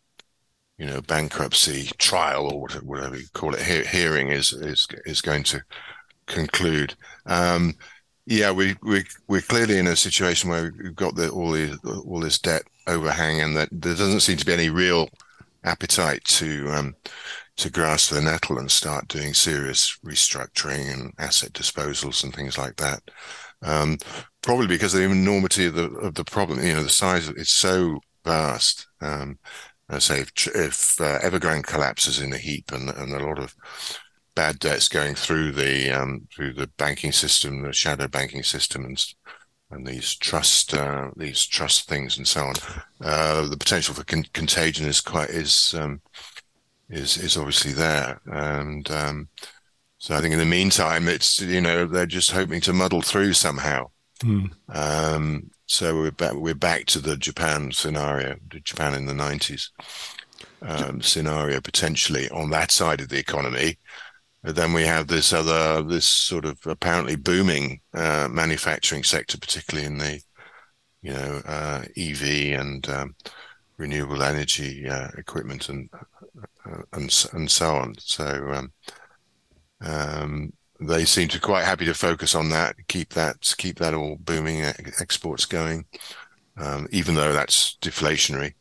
[0.78, 5.44] you know, bankruptcy trial or whatever you call it, he- hearing is is is going
[5.44, 5.62] to
[6.26, 6.94] conclude.
[7.26, 7.74] Um,
[8.26, 12.20] yeah, we we we're clearly in a situation where we've got the, all the all
[12.20, 15.08] this debt overhang, and that there doesn't seem to be any real
[15.64, 16.96] appetite to um,
[17.56, 22.76] to grasp the nettle and start doing serious restructuring and asset disposals and things like
[22.76, 23.02] that.
[23.62, 23.98] Um,
[24.44, 26.62] probably because of the enormity of the of the problem.
[26.62, 28.87] You know, the size of it's so vast.
[29.00, 29.38] Um,
[29.88, 33.54] I say if, if uh, Evergrande collapses in a heap and, and a lot of
[34.35, 39.04] bad debts going through the um, through the banking system, the shadow banking system, and
[39.70, 42.54] and these trust uh, these trust things and so on,
[43.02, 46.00] uh, the potential for con- contagion is quite is um,
[46.90, 49.28] is is obviously there, and um,
[49.98, 53.33] so I think in the meantime, it's you know they're just hoping to muddle through
[53.33, 53.90] somehow.
[54.22, 54.50] Mm.
[54.68, 56.35] Um, so we're back.
[56.35, 59.70] We're back to the Japan scenario, the Japan in the nineties
[60.62, 63.79] um, scenario potentially on that side of the economy.
[64.42, 69.87] But then we have this other, this sort of apparently booming uh, manufacturing sector, particularly
[69.87, 70.20] in the,
[71.00, 73.14] you know, uh, EV and um,
[73.79, 75.88] renewable energy uh, equipment and
[76.66, 77.94] uh, and and so on.
[77.98, 78.72] So um,
[79.81, 84.16] um, they seem to quite happy to focus on that, keep that keep that all
[84.16, 84.62] booming
[85.00, 85.84] exports going,
[86.56, 88.54] um, even though that's deflationary.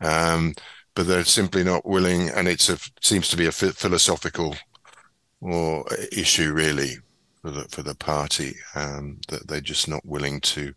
[0.00, 0.54] Um,
[0.94, 4.56] but they're simply not willing, and it's a seems to be a philosophical
[5.40, 6.96] or issue really
[7.42, 10.72] for the for the party um, that they're just not willing to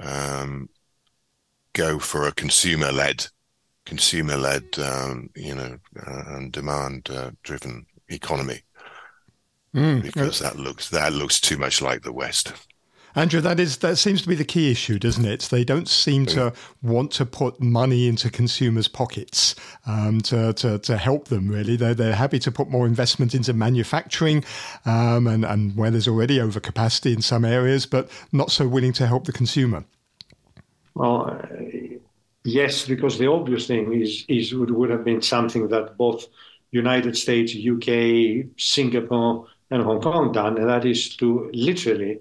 [0.00, 0.68] um,
[1.72, 3.26] go for a consumer led
[3.84, 8.60] consumer led um, you know uh, and demand uh, driven economy
[9.76, 10.02] mm.
[10.02, 12.52] because that looks that looks too much like the West.
[13.16, 15.48] Andrew, that is that seems to be the key issue, doesn't it?
[15.50, 19.54] They don't seem to want to put money into consumers' pockets
[19.86, 21.48] um, to, to, to help them.
[21.48, 24.44] Really, they're they're happy to put more investment into manufacturing,
[24.84, 29.06] um, and and where there's already overcapacity in some areas, but not so willing to
[29.06, 29.86] help the consumer.
[30.94, 31.46] Well, uh,
[32.44, 36.26] yes, because the obvious thing is is would, would have been something that both
[36.70, 42.20] United States, UK, Singapore and Hong Kong done, and that is to literally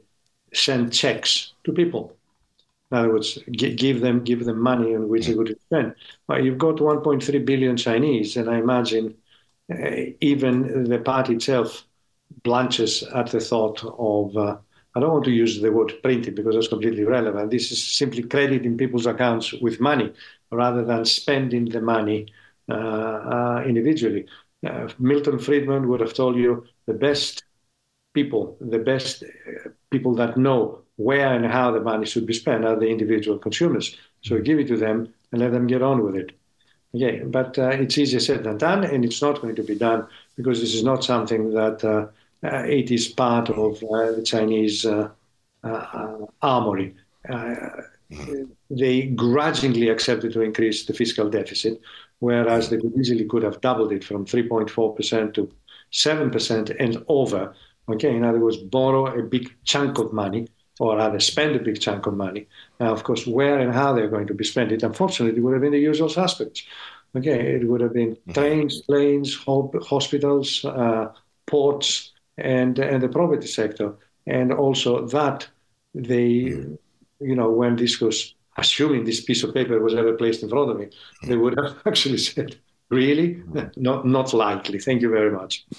[0.53, 2.15] send checks to people.
[2.91, 5.95] In other words, give them give them money on which they would spend.
[6.27, 9.15] Well, you've got 1.3 billion Chinese, and I imagine
[9.71, 11.85] uh, even the party itself
[12.43, 14.37] blanches at the thought of.
[14.37, 14.57] Uh,
[14.95, 17.51] I don't want to use the word printing because that's completely irrelevant.
[17.51, 20.13] This is simply crediting people's accounts with money
[20.51, 22.27] rather than spending the money
[22.69, 24.25] uh, uh individually.
[24.65, 27.43] Uh, Milton Friedman would have told you the best
[28.13, 32.65] people, the best uh, people that know where and how the money should be spent
[32.65, 33.97] are the individual consumers.
[34.21, 36.31] So give it to them and let them get on with it.
[36.95, 40.07] Okay, but uh, it's easier said than done, and it's not going to be done
[40.37, 42.07] because this is not something that uh,
[42.47, 44.85] uh, it is part of uh, the Chinese
[46.41, 46.95] armory.
[47.27, 48.49] mm.
[48.69, 51.81] they grudgingly accepted to increase the fiscal deficit,
[52.19, 55.51] whereas they could easily could have doubled it from 3.4% to
[55.95, 57.55] 7% and over.
[57.87, 60.47] Okay, in other words, borrow a big chunk of money
[60.79, 62.47] or rather spend a big chunk of money.
[62.79, 65.61] Now, of course, where and how they're going to be spent, it unfortunately would have
[65.61, 66.63] been the usual suspects.
[67.15, 68.31] Okay, it would have been mm-hmm.
[68.33, 71.13] trains, planes, hospitals, uh,
[71.47, 73.95] ports, and and the property sector,
[74.27, 75.47] and also that
[75.93, 76.75] they, mm-hmm.
[77.21, 80.71] you know, when this was assuming this piece of paper was ever placed in front
[80.71, 80.87] of me,
[81.23, 82.57] they would have actually said,
[82.89, 83.81] "Really, mm-hmm.
[83.81, 84.79] not not likely.
[84.79, 85.65] Thank you very much."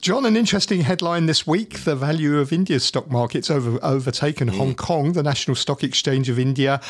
[0.00, 1.80] John, an interesting headline this week.
[1.80, 4.56] The value of India's stock market's over, overtaken mm.
[4.56, 5.12] Hong Kong.
[5.12, 6.80] The National Stock Exchange of India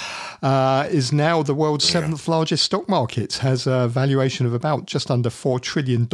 [0.43, 5.11] uh, is now the world's seventh largest stock market, has a valuation of about just
[5.11, 6.09] under $4 trillion.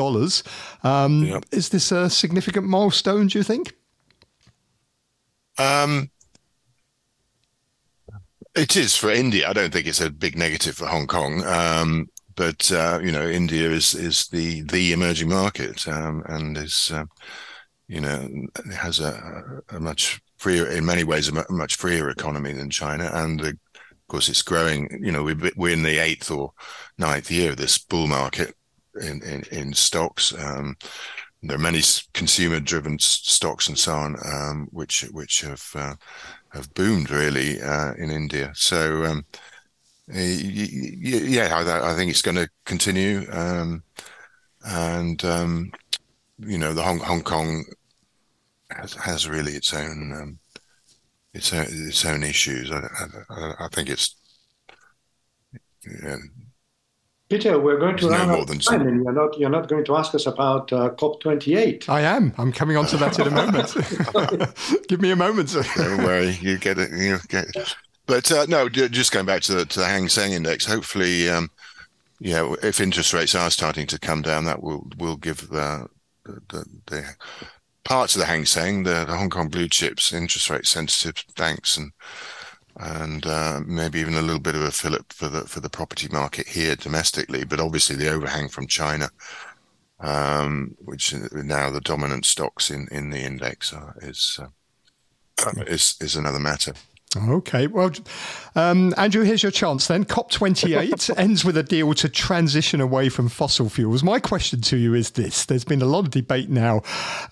[0.82, 1.44] Um, yep.
[1.50, 3.74] Is this a significant milestone, do you think?
[5.58, 6.10] Um,
[8.54, 9.48] it is for India.
[9.48, 11.44] I don't think it's a big negative for Hong Kong.
[11.44, 12.08] Um,
[12.42, 17.04] but uh, you know, India is is the the emerging market um, and is uh,
[17.86, 18.28] you know
[18.76, 23.40] has a, a, much freer, in many ways, a much freer economy than China, and
[23.42, 23.56] of
[24.08, 24.88] course it's growing.
[25.00, 26.52] You know, we're, we're in the eighth or
[26.98, 28.56] ninth year of this bull market
[29.00, 30.34] in in, in stocks.
[30.36, 30.76] Um,
[31.44, 35.94] there are many consumer-driven stocks and so on, um, which which have uh,
[36.48, 38.50] have boomed really uh, in India.
[38.56, 39.26] So um,
[40.12, 43.82] yeah, I, I, think it's going to continue, um,
[44.64, 45.72] and um,
[46.38, 47.64] you know, the Hong, Hong Kong
[48.70, 50.38] has, has really its own um,
[51.32, 52.70] its own, its own issues.
[52.70, 52.88] I,
[53.30, 54.16] I, I think it's.
[56.02, 56.18] Yeah,
[57.32, 59.86] Peter, we're going to run no out of time, and you're not you're not going
[59.86, 61.88] to ask us about uh, COP28.
[61.88, 62.34] I am.
[62.36, 63.74] I'm coming on to that in a moment.
[64.88, 65.50] Give me a moment.
[65.76, 66.90] Don't worry, you get it.
[66.92, 67.46] You get.
[67.56, 67.74] It.
[68.06, 70.66] But uh, no, just going back to the to the Hang Seng index.
[70.66, 71.50] Hopefully, um,
[72.20, 75.86] yeah, if interest rates are starting to come down, that will will give the
[76.24, 77.14] the, the
[77.84, 81.76] parts of the Hang Seng, the, the, Hong Kong blue chips, interest rate sensitive banks,
[81.76, 81.92] and
[82.76, 86.08] and uh, maybe even a little bit of a fillip for the for the property
[86.10, 87.44] market here domestically.
[87.44, 89.10] But obviously, the overhang from China,
[90.00, 96.16] um, which now the dominant stocks in in the index, are, is uh, is is
[96.16, 96.72] another matter.
[97.16, 97.90] Okay, well,
[98.54, 100.04] um, Andrew, here's your chance then.
[100.04, 104.02] COP28 ends with a deal to transition away from fossil fuels.
[104.02, 106.82] My question to you is this there's been a lot of debate now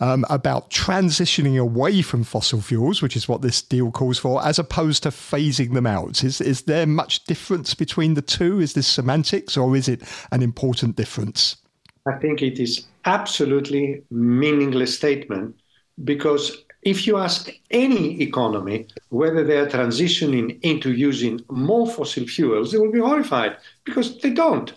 [0.01, 4.59] um, about transitioning away from fossil fuels, which is what this deal calls for, as
[4.59, 6.23] opposed to phasing them out.
[6.25, 8.61] Is, is there much difference between the two?
[8.61, 11.57] Is this semantics or is it an important difference?
[12.07, 15.55] I think it is absolutely meaningless statement
[16.05, 22.73] because if you ask any economy whether they are transitioning into using more fossil fuels,
[22.73, 24.73] they will be horrified because they don't.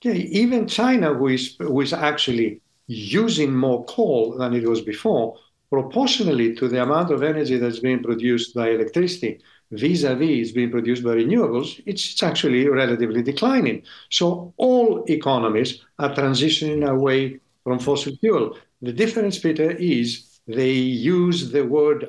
[0.00, 5.36] Okay, even China, who is, who is actually using more coal than it was before,
[5.70, 9.40] proportionally to the amount of energy that's being produced by electricity
[9.72, 13.82] vis-a-vis being produced by renewables, it's, it's actually relatively declining.
[14.10, 18.56] So all economies are transitioning away from fossil fuel.
[18.82, 22.08] The difference, Peter, is they use the word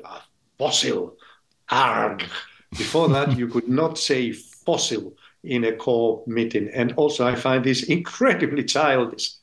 [0.58, 1.16] fossil,
[1.70, 2.24] arg.
[2.76, 6.68] Before that, you could not say fossil in a core meeting.
[6.72, 9.34] And also, I find this incredibly childish.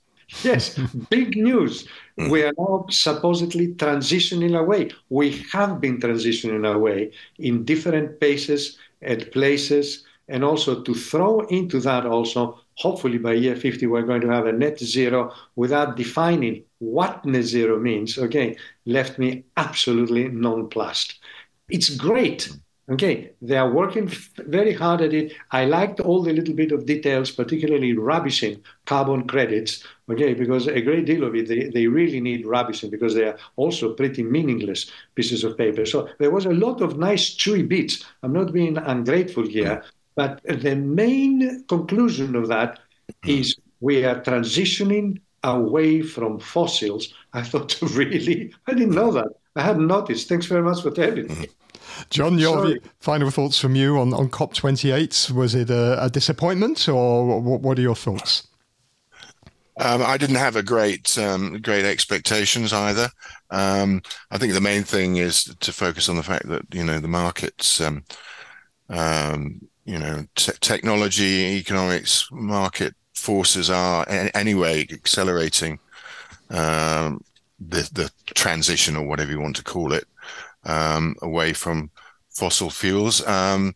[0.43, 0.77] Yes,
[1.09, 1.87] big news.
[2.17, 2.29] Hmm.
[2.29, 4.91] We are now supposedly transitioning away.
[5.09, 10.03] We have been transitioning away in different paces and places.
[10.27, 14.47] And also to throw into that also, hopefully by year 50, we're going to have
[14.47, 21.19] a net zero without defining what net zero means, okay, left me absolutely nonplussed.
[21.69, 22.49] It's great.
[22.87, 24.07] Okay, they are working
[24.47, 25.33] very hard at it.
[25.49, 29.83] I liked all the little bit of details, particularly rubbishing carbon credits.
[30.07, 33.37] Okay, because a great deal of it they, they really need rubbishing because they are
[33.55, 35.83] also pretty meaningless pieces of paper.
[35.83, 38.05] So there was a lot of nice chewy bits.
[38.21, 39.83] I'm not being ungrateful here,
[40.15, 42.79] but the main conclusion of that
[43.25, 47.13] is we are transitioning away from fossils.
[47.33, 48.53] I thought, really?
[48.67, 49.27] I didn't know that.
[49.55, 50.27] I hadn't noticed.
[50.27, 51.47] Thanks very much for telling me.
[52.09, 55.31] John, your final thoughts from you on, on COP28.
[55.31, 58.47] Was it a, a disappointment or what, what, are your thoughts?
[59.79, 63.09] Um, I didn't have a great um, great expectations either.
[63.49, 66.99] Um, I think the main thing is to focus on the fact that you know
[66.99, 68.03] the markets, um,
[68.89, 75.79] um, you know, te- technology, economics, market forces are anyway accelerating
[76.49, 77.23] um,
[77.59, 80.05] the the transition or whatever you want to call it
[80.65, 81.89] um, away from
[82.29, 83.25] fossil fuels.
[83.25, 83.75] Um,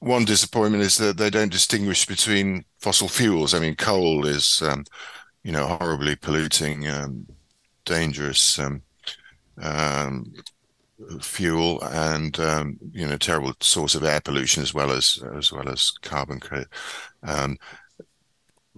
[0.00, 3.52] one disappointment is that they don't distinguish between fossil fuels.
[3.52, 4.84] I mean, coal is, um,
[5.42, 7.26] you know, horribly polluting, um,
[7.84, 8.82] dangerous um,
[9.60, 10.32] um,
[11.20, 15.68] fuel, and um, you know, terrible source of air pollution as well as as well
[15.68, 16.68] as carbon credit.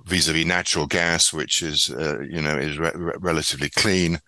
[0.07, 4.19] Vis-a-vis natural gas, which is uh, you know is re- relatively clean,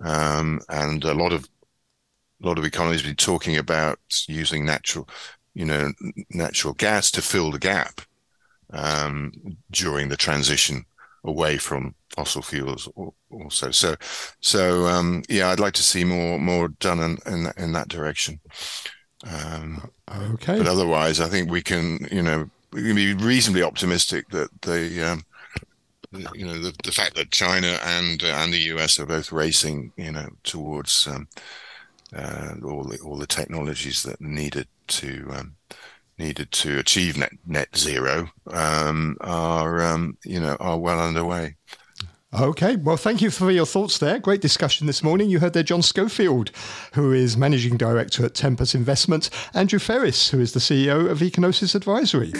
[0.00, 1.48] and a lot of
[2.42, 3.98] a lot of economies have been talking about
[4.28, 5.08] using natural
[5.54, 5.92] you know,
[6.30, 8.00] natural gas to fill the gap
[8.72, 9.32] um,
[9.70, 10.84] during the transition
[11.24, 12.88] away from fossil fuels
[13.30, 13.70] also.
[13.70, 13.94] So
[14.40, 17.88] so um, yeah i'd like to see more more done in in, that, in that
[17.88, 18.40] direction.
[19.30, 20.56] Um, okay.
[20.56, 25.02] but otherwise i think we can you know we can be reasonably optimistic that the
[25.02, 25.24] um,
[26.34, 29.92] you know the, the fact that china and uh, and the us are both racing
[29.96, 31.28] you know towards um,
[32.14, 35.54] uh, all the all the technologies that needed to um,
[36.18, 41.56] needed to achieve net net zero um, are um, you know are well underway.
[42.32, 44.20] Okay, well, thank you for your thoughts there.
[44.20, 45.30] Great discussion this morning.
[45.30, 46.52] You heard there John Schofield,
[46.92, 51.74] who is Managing Director at Tempus Investments, Andrew Freris, who is the CEO of Ecognosis
[51.74, 52.32] Advisory.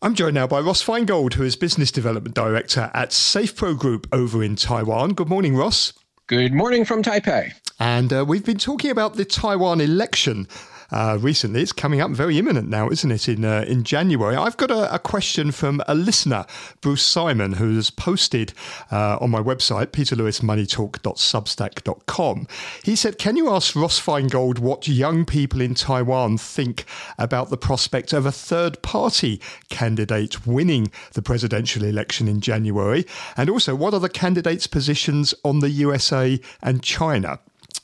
[0.00, 4.42] I'm joined now by Ross Feingold, who is Business Development Director at SafePro Group over
[4.42, 5.12] in Taiwan.
[5.12, 5.92] Good morning, Ross.
[6.26, 7.52] Good morning from Taipei.
[7.78, 10.48] And uh, we've been talking about the Taiwan election
[10.92, 11.60] uh, recently.
[11.62, 13.28] It's coming up very imminent now, isn't it?
[13.28, 14.36] In uh, in January.
[14.36, 16.44] I've got a, a, question from a listener,
[16.80, 18.52] Bruce Simon, who has posted
[18.90, 22.46] uh, on my website, peterlewismoneytalk.substack.com.
[22.84, 26.84] He said, "Can you ask Ross Feingold what young people in Taiwan think
[27.18, 29.40] about the prospect of a third party
[29.70, 35.60] candidate winning the presidential election in January, and also what are the candidates' positions on
[35.60, 37.38] the USA and China?"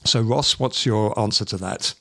[0.04, 1.94] So, Ross, what's your answer to that?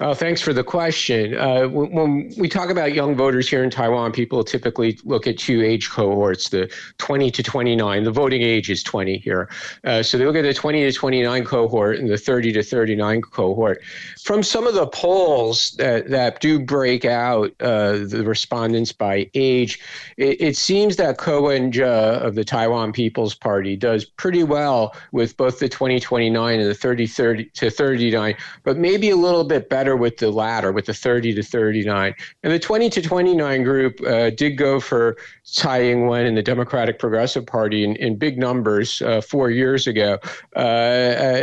[0.00, 1.38] Oh, thanks for the question.
[1.38, 5.62] Uh, when we talk about young voters here in Taiwan, people typically look at two
[5.62, 8.02] age cohorts, the 20 to 29.
[8.02, 9.48] The voting age is 20 here.
[9.84, 13.22] Uh, so they look at the 20 to 29 cohort and the 30 to 39
[13.22, 13.82] cohort.
[14.20, 19.78] From some of the polls that, that do break out uh, the respondents by age,
[20.16, 25.36] it, it seems that Ko Wen-je of the Taiwan People's Party does pretty well with
[25.36, 28.34] both the 2029 and the 30, 30 to 39,
[28.64, 32.14] but maybe a little bit better better with the latter, with the 30 to 39.
[32.42, 36.98] And the 20 to 29 group uh, did go for Tsai Ing-wen and the Democratic
[36.98, 40.18] Progressive Party in, in big numbers uh, four years ago.
[40.56, 41.42] Uh, uh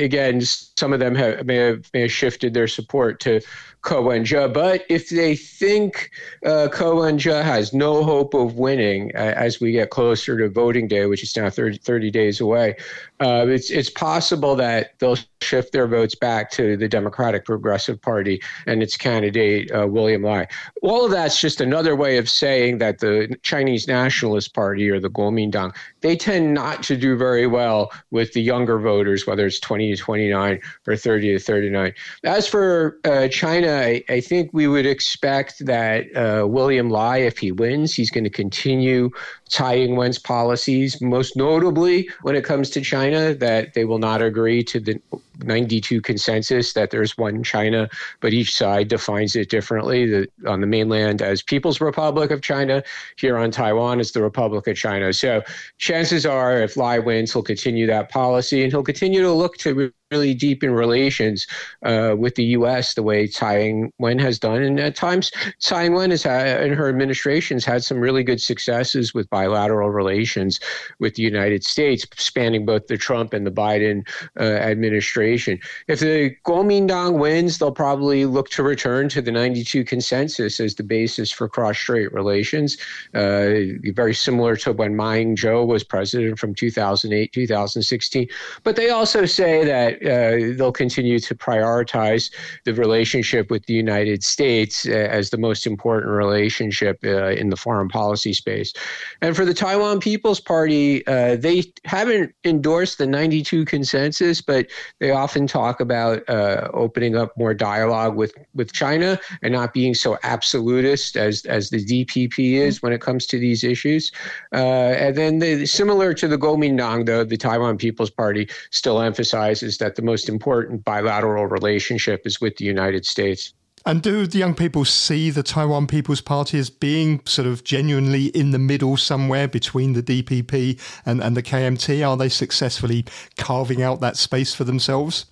[0.00, 3.40] again, some of them have, may, have, may have shifted their support to
[3.82, 4.48] Ko Wen-je.
[4.48, 6.10] But if they think
[6.46, 10.88] uh, Ko Wen-je has no hope of winning uh, as we get closer to voting
[10.88, 12.76] day, which is now 30, 30 days away,
[13.20, 18.40] uh, it's, it's possible that they'll shift their votes back to the Democratic Progressive Party
[18.66, 20.46] and its candidate, William Lai.
[20.82, 25.10] All of that's just another way of saying that the Chinese Nationalist Party or the
[25.10, 29.94] Kuomintang, they tend not to do very well with the younger voters, whether it's 20
[29.94, 31.92] to 29 or 30 to 39.
[32.24, 37.38] As for uh, China, I, I, think we would expect that uh, William Lai, if
[37.38, 39.10] he wins, he's going to continue
[39.52, 44.64] Tsai Ing-wen's policies, most notably when it comes to China, that they will not agree
[44.64, 44.98] to the
[45.44, 47.90] 92 consensus that there's one China,
[48.20, 50.06] but each side defines it differently.
[50.06, 52.82] The, on the mainland as People's Republic of China,
[53.16, 55.12] here on Taiwan as the Republic of China.
[55.12, 55.42] So
[55.76, 59.92] chances are, if Lai wins, he'll continue that policy and he'll continue to look to
[60.12, 61.46] really deep in relations
[61.84, 62.94] uh, with the U.S.
[62.94, 66.88] the way Tsai Ing-wen has done, and at times Tsai Ing-wen has had, and her
[66.88, 70.60] administration has had some really good successes with bilateral relations
[71.00, 74.06] with the United States, spanning both the Trump and the Biden
[74.38, 75.58] uh, administration.
[75.88, 80.82] If the Kuomintang wins, they'll probably look to return to the 92 consensus as the
[80.82, 82.76] basis for cross-strait relations,
[83.14, 88.28] uh, very similar to when Ma Ying-jeou was president from 2008 2016.
[88.62, 92.32] But they also say that uh, they'll continue to prioritize
[92.64, 97.56] the relationship with the United States uh, as the most important relationship uh, in the
[97.56, 98.72] foreign policy space.
[99.20, 104.66] And for the Taiwan People's Party, uh, they haven't endorsed the 92 consensus, but
[104.98, 109.94] they often talk about uh, opening up more dialogue with, with China and not being
[109.94, 114.10] so absolutist as, as the DPP is when it comes to these issues.
[114.52, 119.91] and then, the, similar to the Kuomintang, though, the Taiwan People's Party still emphasizes that
[119.96, 123.54] the most important bilateral relationship is with the United States.
[123.84, 128.26] And do the young people see the Taiwan People's Party as being sort of genuinely
[128.26, 132.08] in the middle somewhere between the DPP and, and the KMT?
[132.08, 133.04] Are they successfully
[133.38, 135.26] carving out that space for themselves?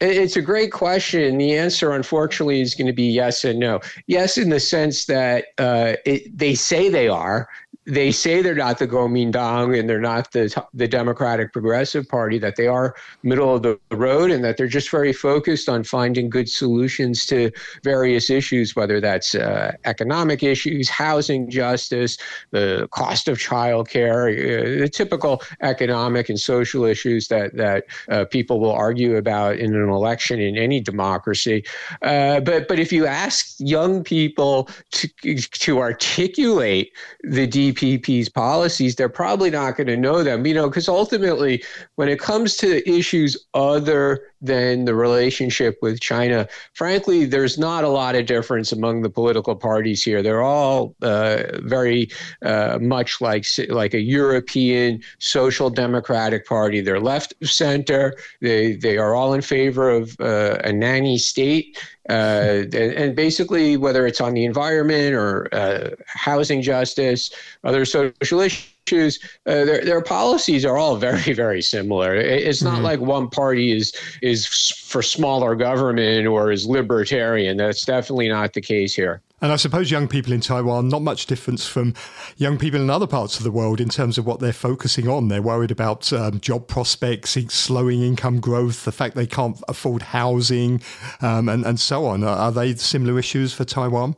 [0.00, 1.36] It's a great question.
[1.36, 3.80] The answer, unfortunately, is going to be yes and no.
[4.06, 7.48] Yes, in the sense that uh, it, they say they are,
[7.86, 12.56] they say they're not the Kuomintang and they're not the the Democratic Progressive Party, that
[12.56, 16.48] they are middle of the road and that they're just very focused on finding good
[16.48, 17.50] solutions to
[17.82, 22.18] various issues, whether that's uh, economic issues, housing justice,
[22.50, 28.60] the cost of childcare, uh, the typical economic and social issues that that uh, people
[28.60, 31.64] will argue about in an election in any democracy.
[32.02, 38.96] Uh, but but if you ask young people to to articulate the DP PP's policies,
[38.96, 41.62] they're probably not going to know them, you know, because ultimately,
[41.96, 47.88] when it comes to issues other than the relationship with China, frankly, there's not a
[47.88, 50.22] lot of difference among the political parties here.
[50.22, 52.08] They're all uh, very
[52.42, 56.80] uh, much like like a European social democratic party.
[56.80, 58.14] They're left center.
[58.40, 61.78] They they are all in favor of uh, a nanny state.
[62.08, 67.30] Uh, and, and, basically, whether it's on the environment or uh, housing justice,
[67.62, 72.14] other social issues, uh, their, their policies are all very, very similar.
[72.14, 72.84] It's not mm-hmm.
[72.84, 73.92] like one party is
[74.22, 77.58] is for smaller government or is libertarian.
[77.58, 79.20] That's definitely not the case here.
[79.42, 81.94] And I suppose young people in Taiwan, not much difference from
[82.36, 85.28] young people in other parts of the world in terms of what they're focusing on.
[85.28, 90.82] They're worried about um, job prospects, slowing income growth, the fact they can't afford housing,
[91.22, 92.22] um, and, and so on.
[92.22, 94.14] Are they similar issues for Taiwan?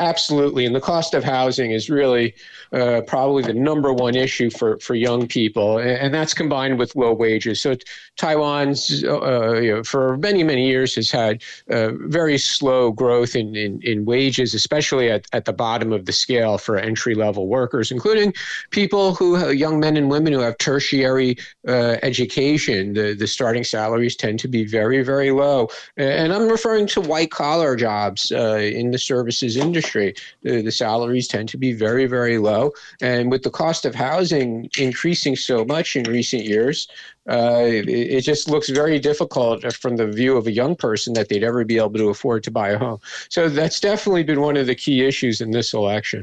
[0.00, 0.64] Absolutely.
[0.64, 2.34] And the cost of housing is really
[2.72, 5.76] uh, probably the number one issue for, for young people.
[5.78, 7.60] And, that's combined with low wages.
[7.60, 7.76] So
[8.16, 13.54] Taiwan's, uh, you know, for many, many years has had uh, very slow growth in,
[13.54, 17.92] in, in, wages, especially at, at the bottom of the scale for entry level workers,
[17.92, 18.34] including
[18.70, 21.36] people who, young men and women who have tertiary
[21.68, 22.94] uh, education.
[22.94, 25.68] The, the starting salaries tend to be very, very low.
[25.96, 31.28] And I'm referring to white collar jobs uh, in the services industry The, the salaries
[31.28, 32.72] tend to be very, very low.
[33.00, 36.88] And with the cost of housing increasing so much in recent years,
[37.28, 41.28] uh, it, it, just looks very difficult from the view of a young person that
[41.28, 42.98] they'd ever be able to afford to buy a home.
[43.28, 46.22] So that's definitely been one of the key issues in this election.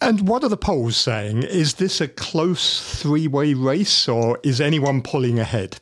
[0.00, 1.44] And what are the polls saying?
[1.44, 5.78] Is this a close three way race or is anyone pulling ahead?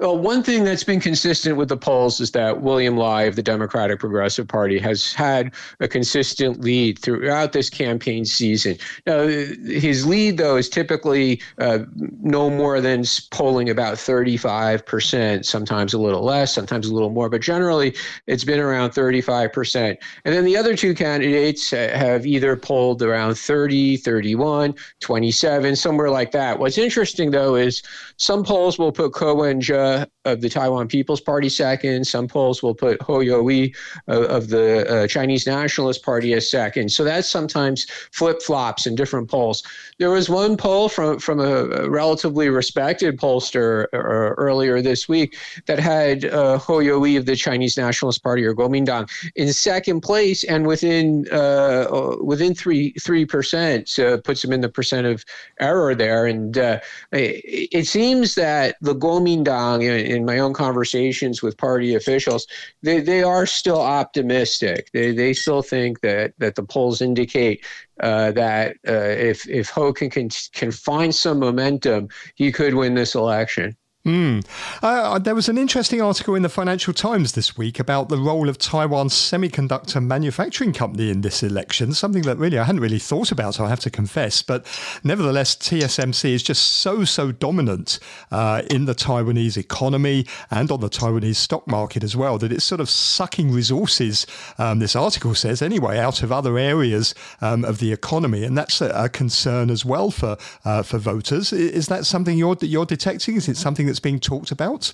[0.00, 3.42] Well, one thing that's been consistent with the polls is that William Lai of the
[3.42, 8.78] Democratic Progressive Party has had a consistent lead throughout this campaign season.
[9.06, 11.80] Now, his lead, though, is typically uh,
[12.22, 17.42] no more than polling about 35%, sometimes a little less, sometimes a little more, but
[17.42, 17.94] generally
[18.26, 19.98] it's been around 35%.
[20.24, 26.30] And then the other two candidates have either polled around 30, 31, 27, somewhere like
[26.30, 26.58] that.
[26.58, 27.82] What's interesting, though, is
[28.16, 29.34] some polls will put Ko
[30.26, 32.06] Of the Taiwan People's Party second.
[32.06, 33.74] Some polls will put Hou Yu-ih
[34.06, 36.92] of, of the uh, Chinese Nationalist Party as second.
[36.92, 39.62] So that sometimes flip flops in different polls.
[39.98, 43.96] There was one poll from from a, relatively respected pollster uh,
[44.36, 45.36] earlier this week
[45.66, 50.44] that had uh, Hou Yu-ih of the Chinese Nationalist Party or Kuomintang in second place
[50.44, 53.98] and within uh, uh within three three percent.
[54.24, 55.24] Puts him in the percent of
[55.60, 56.26] error there.
[56.26, 56.80] And uh,
[57.12, 62.46] it, it seems that the Kuomintang in, in, my own conversations with party officials,
[62.82, 64.90] they, they are still optimistic.
[64.92, 67.64] They, they still think that, that the polls indicate
[68.00, 72.94] uh, that uh, if, if Hou can, can, can find some momentum, he could win
[72.94, 73.76] this election.
[74.06, 74.46] Mm.
[74.82, 78.48] Uh, there was an interesting article in the Financial Times this week about the role
[78.48, 83.30] of Taiwan's semiconductor manufacturing company in this election, something that really I hadn't really thought
[83.30, 84.40] about, so I have to confess.
[84.40, 84.64] But
[85.04, 87.98] nevertheless, TSMC is just so, so dominant
[88.30, 92.64] uh, in the Taiwanese economy and on the Taiwanese stock market as well that it's
[92.64, 94.26] sort of sucking resources,
[94.56, 98.44] um, this article says anyway, out of other areas um, of the economy.
[98.44, 101.52] And that's a, a concern as well for, uh, for voters.
[101.52, 103.36] Is that something you're, you're detecting?
[103.36, 104.92] Is it something that's being talked about?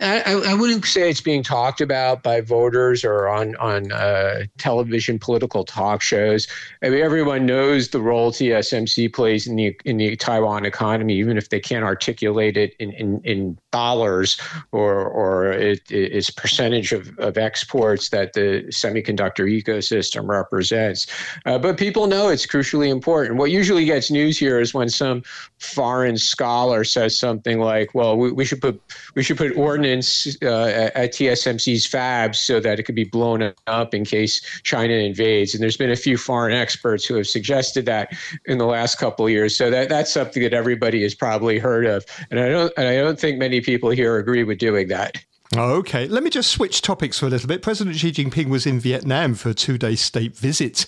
[0.00, 5.18] I, I, wouldn't say it's being talked about by voters or on on uh, television
[5.18, 6.46] political talk shows.
[6.84, 11.36] I mean, everyone knows the role TSMC plays in the in the Taiwan economy, even
[11.36, 14.40] if they can't articulate it in, in, in dollars
[14.70, 21.08] or or it, its percentage of, of exports that the semiconductor ecosystem represents.
[21.44, 23.36] Uh, but people know it's crucially important.
[23.36, 25.24] What usually gets news here is when some
[25.58, 28.80] foreign scholar says something like, "Well, we, we should put
[29.16, 33.52] we should put ordinance." Ordnance uh, at TSMC's fabs so that it could be blown
[33.66, 35.54] up in case China invades.
[35.54, 38.12] And there's been a few foreign experts who have suggested that
[38.46, 39.56] in the last couple of years.
[39.56, 42.04] So that, that's something that everybody has probably heard of.
[42.30, 45.24] And I don't and I don't think many people here agree with doing that.
[45.56, 47.62] Okay, let me just switch topics for a little bit.
[47.62, 50.84] President Xi Jinping was in Vietnam for a two day state visit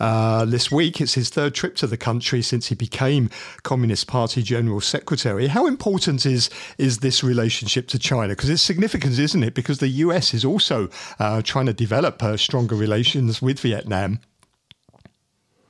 [0.00, 1.02] uh, this week.
[1.02, 3.28] It's his third trip to the country since he became
[3.62, 5.48] Communist Party General Secretary.
[5.48, 6.48] How important is,
[6.78, 8.28] is this relationship to China?
[8.28, 9.52] Because it's significant, isn't it?
[9.52, 10.88] Because the US is also
[11.18, 14.20] uh, trying to develop uh, stronger relations with Vietnam.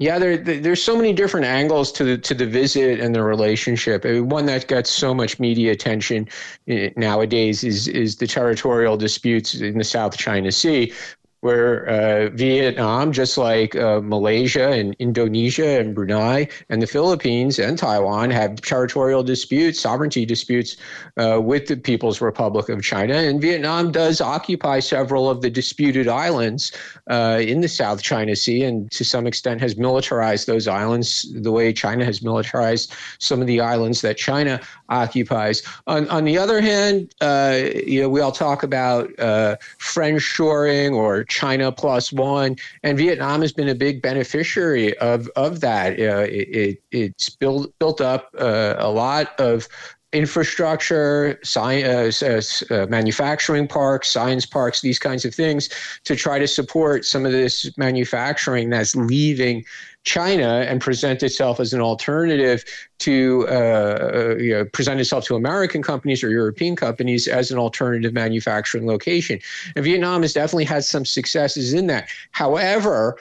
[0.00, 4.06] Yeah, there, there's so many different angles to the to the visit and the relationship.
[4.06, 6.26] I mean, one that gets so much media attention
[6.68, 10.90] eh, nowadays is is the territorial disputes in the South China Sea,
[11.40, 17.78] where uh, Vietnam, just like uh, Malaysia and Indonesia and Brunei and the Philippines and
[17.78, 20.76] Taiwan, have territorial disputes, sovereignty disputes
[21.16, 23.14] uh, with the People's Republic of China.
[23.14, 26.72] And Vietnam does occupy several of the disputed islands
[27.08, 31.52] uh, in the South China Sea and to some extent has militarized those islands the
[31.52, 34.60] way China has militarized some of the islands that China
[34.90, 35.62] occupies.
[35.86, 40.92] On, on the other hand, uh, you know, we all talk about uh, friend shoring
[40.92, 45.98] or China plus one, and Vietnam has been a big beneficiary of of that.
[45.98, 49.68] Uh, it, it, it's built built up uh, a lot of
[50.12, 55.68] infrastructure, science, uh, uh, manufacturing parks, science parks, these kinds of things
[56.04, 59.64] to try to support some of this manufacturing that's leaving
[60.04, 62.64] China and present itself as an alternative
[63.00, 67.58] to uh, uh, you know, present itself to American companies or European companies as an
[67.58, 69.38] alternative manufacturing location.
[69.76, 72.08] And Vietnam has definitely had some successes in that.
[72.32, 73.18] However,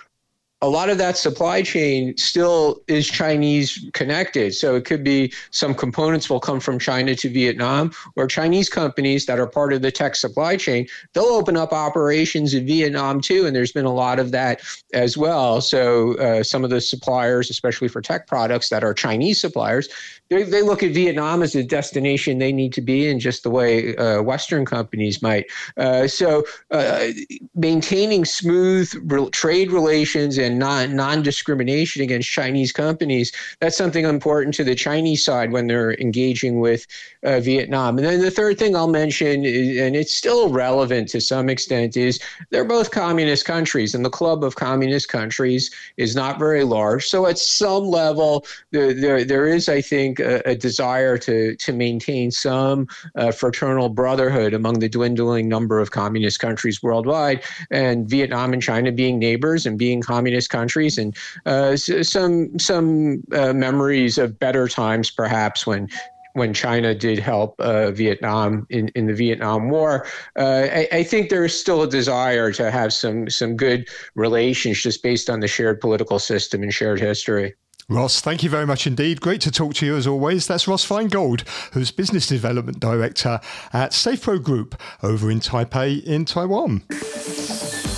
[0.61, 4.53] a lot of that supply chain still is Chinese connected.
[4.53, 9.25] So it could be some components will come from China to Vietnam, or Chinese companies
[9.25, 13.45] that are part of the tech supply chain, they'll open up operations in Vietnam too.
[13.45, 14.61] And there's been a lot of that
[14.93, 15.61] as well.
[15.61, 19.87] So uh, some of the suppliers, especially for tech products that are Chinese suppliers,
[20.29, 23.49] they, they look at Vietnam as a destination they need to be in, just the
[23.49, 25.45] way uh, Western companies might.
[25.77, 27.07] Uh, so uh,
[27.55, 33.31] maintaining smooth re- trade relations and non non discrimination against Chinese companies.
[33.59, 36.85] That's something important to the Chinese side when they're engaging with
[37.23, 37.97] uh, Vietnam.
[37.97, 41.97] And then the third thing I'll mention, is, and it's still relevant to some extent,
[41.97, 42.19] is
[42.51, 47.07] they're both communist countries, and the club of communist countries is not very large.
[47.07, 51.73] So at some level, there there, there is, I think, a, a desire to to
[51.73, 58.53] maintain some uh, fraternal brotherhood among the dwindling number of communist countries worldwide, and Vietnam
[58.53, 61.15] and China being neighbors and being communist countries, and
[61.45, 65.89] uh, some some uh, memories of better times, perhaps when
[66.33, 70.05] when China did help uh, Vietnam in, in the Vietnam War.
[70.37, 74.81] Uh, I, I, think there is still a desire to have some some good relations
[74.81, 77.55] just based on the shared political system and shared history.
[77.89, 79.19] Ross, thank you very much indeed.
[79.19, 80.45] Great to talk to you as always.
[80.45, 81.41] That's Ross Feingold,
[81.73, 83.39] who's Business Development Director
[83.73, 86.83] at SafePro Group over in Taipei in Taiwan.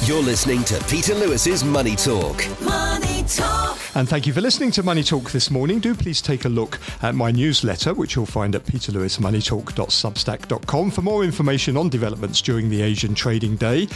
[0.05, 2.41] You're listening to Peter Lewis's Money Talk.
[2.61, 3.80] Money Talk.
[3.93, 5.79] And thank you for listening to Money Talk this morning.
[5.79, 11.25] Do please take a look at my newsletter, which you'll find at peterlewismoneytalk.substack.com for more
[11.25, 13.89] information on developments during the Asian trading day.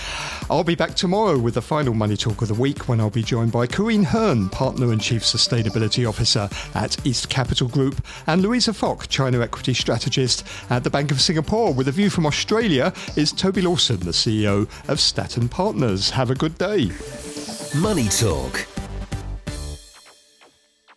[0.50, 3.24] I'll be back tomorrow with the final Money Talk of the week when I'll be
[3.24, 8.74] joined by Karine Hirn, Partner and Chief Sustainability Officer at East Capital Group, and Louisa
[8.74, 11.74] Fock, China Equity Strategist at the Bank of Singapore.
[11.74, 16.10] With a view from Australia is Toby Lawson, the CEO of Staten Partners.
[16.10, 16.92] Have a good day.
[17.80, 18.68] Money Talk